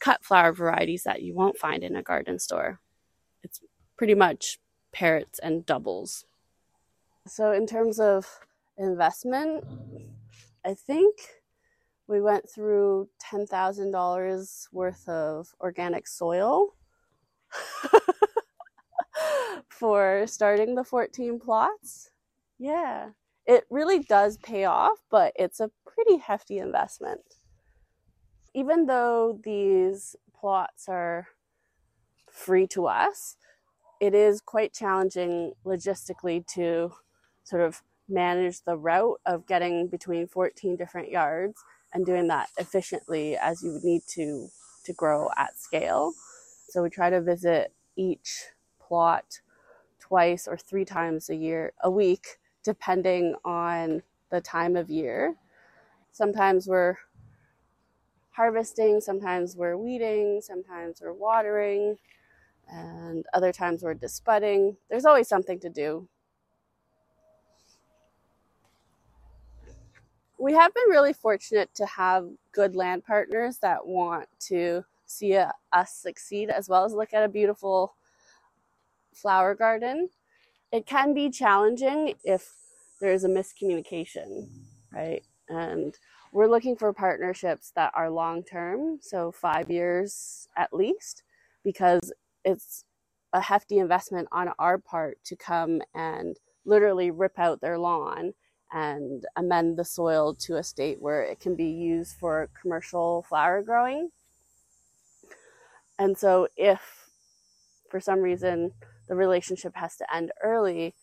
cut 0.00 0.24
flower 0.24 0.52
varieties 0.52 1.02
that 1.04 1.22
you 1.22 1.34
won't 1.34 1.58
find 1.58 1.82
in 1.84 1.96
a 1.96 2.02
garden 2.02 2.38
store. 2.38 2.80
It's 3.42 3.60
pretty 3.96 4.14
much 4.14 4.58
parrots 4.92 5.38
and 5.38 5.64
doubles. 5.66 6.24
So, 7.26 7.52
in 7.52 7.66
terms 7.66 8.00
of 8.00 8.26
investment, 8.78 9.64
I 10.64 10.74
think 10.74 11.16
we 12.06 12.20
went 12.20 12.50
through 12.50 13.08
$10,000 13.22 14.66
worth 14.72 15.08
of 15.08 15.54
organic 15.60 16.08
soil 16.08 16.74
for 19.68 20.24
starting 20.26 20.74
the 20.74 20.84
14 20.84 21.38
plots. 21.38 22.10
Yeah, 22.58 23.10
it 23.50 23.66
really 23.68 23.98
does 23.98 24.36
pay 24.36 24.64
off, 24.64 24.98
but 25.10 25.32
it's 25.34 25.58
a 25.58 25.72
pretty 25.84 26.18
hefty 26.18 26.58
investment. 26.58 27.22
Even 28.54 28.86
though 28.86 29.40
these 29.42 30.14
plots 30.32 30.88
are 30.88 31.26
free 32.30 32.68
to 32.68 32.86
us, 32.86 33.36
it 34.00 34.14
is 34.14 34.40
quite 34.40 34.72
challenging 34.72 35.54
logistically 35.66 36.46
to 36.54 36.92
sort 37.42 37.62
of 37.62 37.82
manage 38.08 38.62
the 38.62 38.76
route 38.76 39.20
of 39.26 39.48
getting 39.48 39.88
between 39.88 40.28
14 40.28 40.76
different 40.76 41.10
yards 41.10 41.60
and 41.92 42.06
doing 42.06 42.28
that 42.28 42.50
efficiently 42.56 43.36
as 43.36 43.64
you 43.64 43.72
would 43.72 43.84
need 43.84 44.02
to 44.10 44.46
to 44.84 44.92
grow 44.92 45.28
at 45.36 45.58
scale. 45.58 46.12
So 46.68 46.84
we 46.84 46.88
try 46.88 47.10
to 47.10 47.20
visit 47.20 47.72
each 47.96 48.44
plot 48.80 49.40
twice 49.98 50.46
or 50.46 50.56
three 50.56 50.84
times 50.84 51.28
a 51.28 51.34
year 51.34 51.72
a 51.82 51.90
week 51.90 52.38
depending 52.62 53.34
on 53.44 54.02
the 54.30 54.40
time 54.40 54.76
of 54.76 54.90
year. 54.90 55.36
Sometimes 56.12 56.66
we're 56.66 56.96
harvesting, 58.30 59.00
sometimes 59.00 59.56
we're 59.56 59.76
weeding, 59.76 60.40
sometimes 60.42 61.00
we're 61.02 61.12
watering, 61.12 61.96
and 62.68 63.26
other 63.34 63.52
times 63.52 63.82
we're 63.82 63.94
disbudding. 63.94 64.76
There's 64.88 65.04
always 65.04 65.28
something 65.28 65.58
to 65.60 65.68
do. 65.68 66.08
We 70.38 70.54
have 70.54 70.72
been 70.72 70.88
really 70.88 71.12
fortunate 71.12 71.74
to 71.74 71.84
have 71.84 72.28
good 72.52 72.74
land 72.74 73.04
partners 73.04 73.58
that 73.58 73.86
want 73.86 74.26
to 74.48 74.84
see 75.04 75.36
us 75.36 75.92
succeed 75.92 76.48
as 76.48 76.68
well 76.68 76.84
as 76.84 76.94
look 76.94 77.12
at 77.12 77.24
a 77.24 77.28
beautiful 77.28 77.94
flower 79.12 79.54
garden. 79.54 80.08
It 80.72 80.86
can 80.86 81.14
be 81.14 81.30
challenging 81.30 82.14
if 82.24 82.54
there's 83.00 83.24
a 83.24 83.28
miscommunication, 83.28 84.48
right? 84.92 85.22
And 85.48 85.98
we're 86.32 86.46
looking 86.46 86.76
for 86.76 86.92
partnerships 86.92 87.72
that 87.74 87.92
are 87.94 88.08
long 88.10 88.44
term, 88.44 88.98
so 89.00 89.32
five 89.32 89.70
years 89.70 90.48
at 90.56 90.72
least, 90.72 91.24
because 91.64 92.12
it's 92.44 92.84
a 93.32 93.40
hefty 93.40 93.78
investment 93.78 94.28
on 94.30 94.50
our 94.58 94.78
part 94.78 95.18
to 95.24 95.36
come 95.36 95.82
and 95.94 96.36
literally 96.64 97.10
rip 97.10 97.38
out 97.38 97.60
their 97.60 97.78
lawn 97.78 98.34
and 98.72 99.24
amend 99.36 99.76
the 99.76 99.84
soil 99.84 100.34
to 100.34 100.56
a 100.56 100.62
state 100.62 101.00
where 101.00 101.22
it 101.22 101.40
can 101.40 101.56
be 101.56 101.66
used 101.66 102.16
for 102.16 102.48
commercial 102.60 103.24
flower 103.28 103.62
growing. 103.62 104.10
And 105.98 106.16
so, 106.16 106.46
if 106.56 107.08
for 107.90 108.00
some 108.00 108.20
reason 108.20 108.72
the 109.10 109.16
relationship 109.16 109.76
has 109.76 109.96
to 109.96 110.14
end 110.14 110.32
early, 110.42 110.94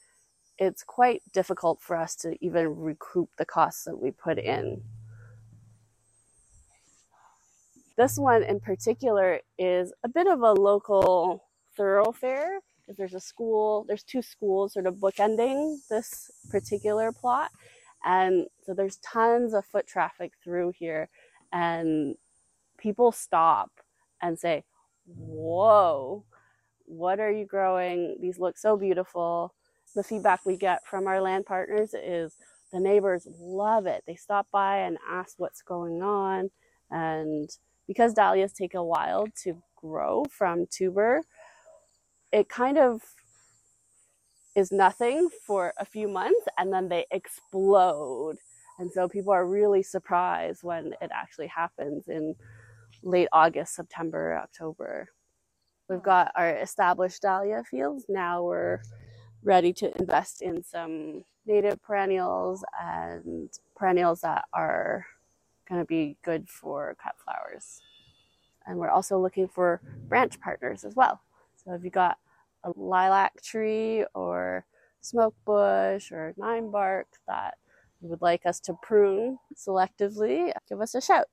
it's 0.57 0.81
quite 0.81 1.21
difficult 1.31 1.79
for 1.79 1.95
us 1.95 2.15
to 2.15 2.35
even 2.43 2.75
recoup 2.75 3.29
the 3.37 3.45
costs 3.45 3.83
that 3.83 4.01
we 4.01 4.09
put 4.09 4.39
in. 4.39 4.81
This 7.97 8.17
one 8.17 8.41
in 8.41 8.59
particular 8.59 9.41
is 9.59 9.93
a 10.03 10.09
bit 10.09 10.25
of 10.25 10.41
a 10.41 10.53
local 10.53 11.43
thoroughfare 11.75 12.61
there's 12.95 13.13
a 13.13 13.19
school, 13.19 13.85
there's 13.87 14.03
two 14.03 14.21
schools 14.21 14.73
sort 14.73 14.85
of 14.85 14.95
bookending 14.95 15.77
this 15.89 16.31
particular 16.49 17.11
plot. 17.11 17.51
And 18.05 18.45
so 18.65 18.73
there's 18.73 18.97
tons 18.97 19.53
of 19.53 19.65
foot 19.65 19.87
traffic 19.87 20.33
through 20.43 20.73
here, 20.77 21.09
and 21.51 22.15
people 22.77 23.11
stop 23.11 23.71
and 24.21 24.39
say, 24.39 24.63
Whoa, 25.05 26.23
what 26.87 27.21
are 27.21 27.31
you 27.31 27.45
growing? 27.45 28.17
These 28.21 28.39
look 28.39 28.57
so 28.59 28.77
beautiful. 28.77 29.55
The 29.95 30.03
feedback 30.03 30.41
we 30.45 30.57
get 30.57 30.87
from 30.87 31.07
our 31.07 31.21
land 31.21 31.47
partners 31.47 31.95
is 31.95 32.35
the 32.73 32.81
neighbors 32.81 33.27
love 33.39 33.87
it. 33.87 34.03
They 34.07 34.15
stop 34.17 34.47
by 34.51 34.79
and 34.79 34.99
ask 35.09 35.35
what's 35.37 35.63
going 35.63 36.03
on. 36.03 36.51
And 36.91 37.49
because 37.87 38.15
dahlias 38.15 38.53
take 38.53 38.75
a 38.75 38.83
while 38.83 39.27
to 39.43 39.61
grow 39.77 40.25
from 40.31 40.67
tuber, 40.71 41.23
it 42.33 42.49
kind 42.49 42.77
of 42.79 43.03
is 44.55 44.71
nothing 44.71 45.29
for 45.45 45.73
a 45.79 45.85
few 45.85 46.07
months 46.09 46.47
and 46.57 46.73
then 46.73 46.89
they 46.89 47.05
explode. 47.11 48.37
And 48.79 48.91
so 48.91 49.09
people 49.09 49.33
are 49.33 49.47
really 49.47 49.83
surprised 49.83 50.63
when 50.63 50.93
it 51.01 51.11
actually 51.13 51.47
happens 51.47 52.07
in 52.09 52.35
late 53.03 53.29
August, 53.33 53.75
September, 53.75 54.37
October. 54.37 55.09
We've 55.89 56.03
got 56.03 56.31
our 56.35 56.49
established 56.49 57.21
dahlia 57.21 57.63
fields. 57.63 58.05
Now 58.09 58.43
we're 58.43 58.81
ready 59.43 59.71
to 59.73 59.97
invest 59.99 60.41
in 60.41 60.63
some 60.63 61.23
native 61.45 61.81
perennials 61.81 62.65
and 62.81 63.49
perennials 63.75 64.21
that 64.21 64.45
are 64.53 65.05
going 65.69 65.79
to 65.81 65.85
be 65.85 66.17
good 66.23 66.49
for 66.49 66.95
cut 67.01 67.15
flowers. 67.23 67.81
And 68.65 68.77
we're 68.77 68.89
also 68.89 69.17
looking 69.17 69.47
for 69.47 69.81
branch 70.09 70.39
partners 70.41 70.83
as 70.83 70.95
well. 70.95 71.21
So 71.63 71.73
if 71.73 71.83
you 71.83 71.89
got 71.89 72.17
a 72.65 72.71
lilac 72.75 73.41
tree 73.41 74.05
or 74.13 74.65
smoke 74.99 75.35
bush 75.45 76.11
or 76.11 76.33
nine 76.35 76.69
bark 76.69 77.07
that 77.27 77.57
you 78.01 78.09
would 78.09 78.21
like 78.21 78.45
us 78.45 78.59
to 78.61 78.73
prune 78.81 79.37
selectively, 79.55 80.51
give 80.67 80.81
us 80.81 80.95
a 80.95 81.01
shout. 81.01 81.27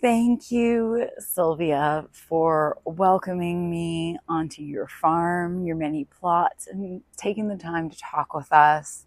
Thank 0.00 0.52
you, 0.52 1.08
Sylvia, 1.18 2.06
for 2.12 2.78
welcoming 2.84 3.68
me 3.68 4.16
onto 4.28 4.62
your 4.62 4.86
farm, 4.86 5.66
your 5.66 5.74
many 5.74 6.04
plots, 6.04 6.68
and 6.68 7.02
taking 7.16 7.48
the 7.48 7.56
time 7.56 7.90
to 7.90 7.98
talk 7.98 8.32
with 8.32 8.52
us. 8.52 9.06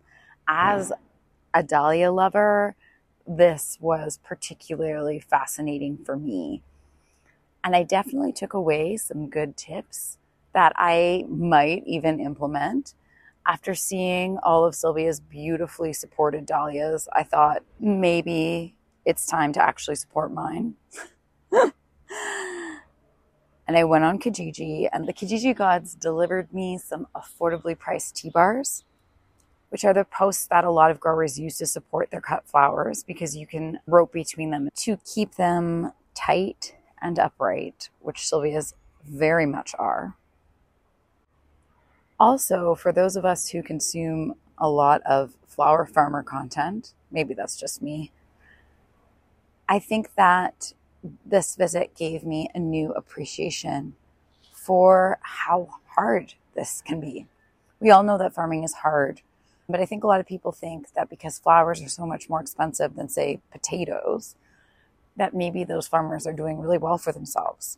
As 0.49 0.91
a 1.53 1.63
dahlia 1.63 2.11
lover, 2.11 2.75
this 3.25 3.77
was 3.79 4.19
particularly 4.21 5.21
fascinating 5.21 5.97
for 6.03 6.17
me. 6.17 6.61
And 7.63 7.73
I 7.73 7.83
definitely 7.83 8.33
took 8.33 8.53
away 8.53 8.97
some 8.97 9.29
good 9.29 9.55
tips 9.55 10.17
that 10.51 10.73
I 10.75 11.23
might 11.29 11.83
even 11.85 12.19
implement. 12.19 12.95
After 13.47 13.75
seeing 13.75 14.39
all 14.39 14.65
of 14.65 14.75
Sylvia's 14.75 15.21
beautifully 15.21 15.93
supported 15.93 16.45
dahlias, 16.45 17.07
I 17.13 17.23
thought 17.23 17.63
maybe 17.79 18.75
it's 19.05 19.25
time 19.25 19.53
to 19.53 19.61
actually 19.61 19.95
support 19.95 20.31
mine. 20.31 20.75
and 21.51 21.73
I 23.67 23.83
went 23.83 24.03
on 24.03 24.19
Kijiji, 24.19 24.87
and 24.91 25.07
the 25.07 25.13
Kijiji 25.13 25.55
gods 25.55 25.95
delivered 25.95 26.53
me 26.53 26.77
some 26.77 27.07
affordably 27.15 27.77
priced 27.77 28.15
T-bars, 28.15 28.83
which 29.69 29.85
are 29.85 29.93
the 29.93 30.05
posts 30.05 30.45
that 30.47 30.63
a 30.63 30.71
lot 30.71 30.91
of 30.91 30.99
growers 30.99 31.39
use 31.39 31.57
to 31.57 31.65
support 31.65 32.11
their 32.11 32.21
cut 32.21 32.45
flowers 32.45 33.03
because 33.03 33.35
you 33.35 33.47
can 33.47 33.79
rope 33.87 34.11
between 34.11 34.51
them 34.51 34.69
to 34.75 34.97
keep 34.97 35.35
them 35.35 35.93
tight 36.13 36.75
and 37.01 37.17
upright, 37.17 37.89
which 37.99 38.27
Sylvia's 38.27 38.75
very 39.03 39.45
much 39.45 39.73
are. 39.79 40.15
Also, 42.19 42.75
for 42.75 42.91
those 42.91 43.15
of 43.15 43.25
us 43.25 43.49
who 43.49 43.63
consume 43.63 44.35
a 44.57 44.69
lot 44.69 45.01
of 45.03 45.33
flower 45.47 45.85
farmer 45.85 46.21
content, 46.21 46.93
maybe 47.09 47.33
that's 47.33 47.57
just 47.57 47.81
me, 47.81 48.11
I 49.71 49.79
think 49.79 50.15
that 50.15 50.73
this 51.25 51.55
visit 51.55 51.95
gave 51.95 52.25
me 52.25 52.49
a 52.53 52.59
new 52.59 52.91
appreciation 52.91 53.95
for 54.51 55.17
how 55.21 55.69
hard 55.95 56.33
this 56.55 56.83
can 56.85 56.99
be. 56.99 57.25
We 57.79 57.89
all 57.89 58.03
know 58.03 58.17
that 58.17 58.33
farming 58.33 58.65
is 58.65 58.73
hard, 58.73 59.21
but 59.69 59.79
I 59.79 59.85
think 59.85 60.03
a 60.03 60.07
lot 60.07 60.19
of 60.19 60.25
people 60.25 60.51
think 60.51 60.91
that 60.91 61.09
because 61.09 61.39
flowers 61.39 61.81
are 61.81 61.87
so 61.87 62.05
much 62.05 62.27
more 62.27 62.41
expensive 62.41 62.97
than, 62.97 63.07
say, 63.07 63.39
potatoes, 63.49 64.35
that 65.15 65.33
maybe 65.33 65.63
those 65.63 65.87
farmers 65.87 66.27
are 66.27 66.33
doing 66.33 66.59
really 66.59 66.77
well 66.77 66.97
for 66.97 67.13
themselves. 67.13 67.77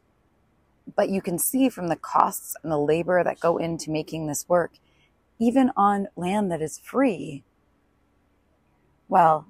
But 0.96 1.10
you 1.10 1.22
can 1.22 1.38
see 1.38 1.70
from 1.70 1.90
the 1.90 1.96
costs 1.96 2.56
and 2.64 2.72
the 2.72 2.80
labor 2.80 3.24
that 3.24 3.40
go 3.40 3.58
into 3.60 3.92
making 3.92 4.26
this 4.26 4.50
work, 4.50 4.72
even 5.38 5.70
on 5.78 6.08
land 6.16 6.52
that 6.52 6.62
is 6.64 6.80
free, 6.80 7.44
well, 9.08 9.46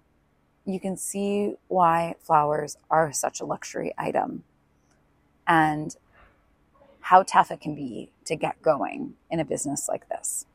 you 0.66 0.80
can 0.80 0.96
see 0.96 1.56
why 1.68 2.16
flowers 2.20 2.78
are 2.90 3.12
such 3.12 3.42
a 3.42 3.46
luxury 3.46 3.94
item 3.98 4.44
and 5.48 5.96
how 7.02 7.24
tough 7.24 7.52
it 7.52 7.60
can 7.60 7.76
be 7.76 8.12
to 8.26 8.36
get 8.36 8.62
going 8.62 9.16
in 9.30 9.40
a 9.40 9.46
business 9.46 9.90
like 9.90 10.08
this. 10.08 10.46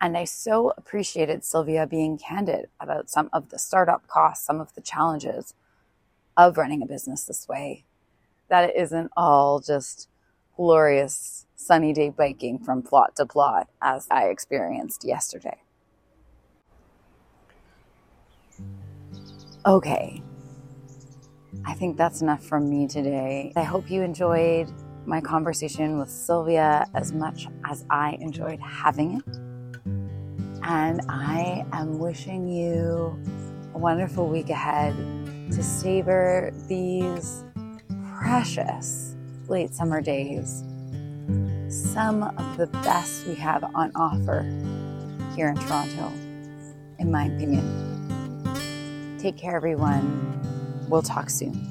And 0.00 0.16
I 0.16 0.24
so 0.24 0.72
appreciated 0.76 1.44
Sylvia 1.44 1.86
being 1.86 2.18
candid 2.18 2.68
about 2.78 3.10
some 3.10 3.28
of 3.32 3.50
the 3.50 3.58
startup 3.58 4.06
costs, 4.06 4.46
some 4.46 4.60
of 4.60 4.74
the 4.74 4.80
challenges 4.80 5.54
of 6.36 6.56
running 6.56 6.82
a 6.82 6.86
business 6.86 7.24
this 7.24 7.48
way, 7.48 7.84
that 8.48 8.70
it 8.70 8.76
isn't 8.76 9.10
all 9.16 9.60
just 9.60 10.08
glorious 10.56 11.46
sunny 11.54 11.92
day 11.92 12.10
biking 12.10 12.58
from 12.58 12.82
plot 12.82 13.16
to 13.16 13.26
plot 13.26 13.68
as 13.80 14.06
I 14.10 14.26
experienced 14.26 15.04
yesterday. 15.04 15.58
Okay, 19.66 20.22
I 21.66 21.74
think 21.74 21.98
that's 21.98 22.22
enough 22.22 22.42
from 22.42 22.70
me 22.70 22.88
today. 22.88 23.52
I 23.56 23.62
hope 23.62 23.90
you 23.90 24.00
enjoyed 24.00 24.72
my 25.04 25.20
conversation 25.20 25.98
with 25.98 26.08
Sylvia 26.08 26.86
as 26.94 27.12
much 27.12 27.46
as 27.66 27.84
I 27.90 28.16
enjoyed 28.22 28.58
having 28.60 29.18
it. 29.18 29.36
And 30.62 31.02
I 31.10 31.66
am 31.72 31.98
wishing 31.98 32.48
you 32.48 33.22
a 33.74 33.78
wonderful 33.78 34.28
week 34.28 34.48
ahead 34.48 34.94
to 35.52 35.62
savor 35.62 36.52
these 36.66 37.44
precious 38.18 39.14
late 39.46 39.74
summer 39.74 40.00
days. 40.00 40.64
Some 41.68 42.22
of 42.22 42.56
the 42.56 42.68
best 42.82 43.26
we 43.26 43.34
have 43.34 43.62
on 43.74 43.92
offer 43.94 44.40
here 45.36 45.50
in 45.50 45.56
Toronto, 45.56 46.10
in 46.98 47.10
my 47.10 47.26
opinion. 47.26 47.89
Take 49.20 49.36
care, 49.36 49.54
everyone. 49.54 50.40
We'll 50.88 51.02
talk 51.02 51.28
soon. 51.28 51.69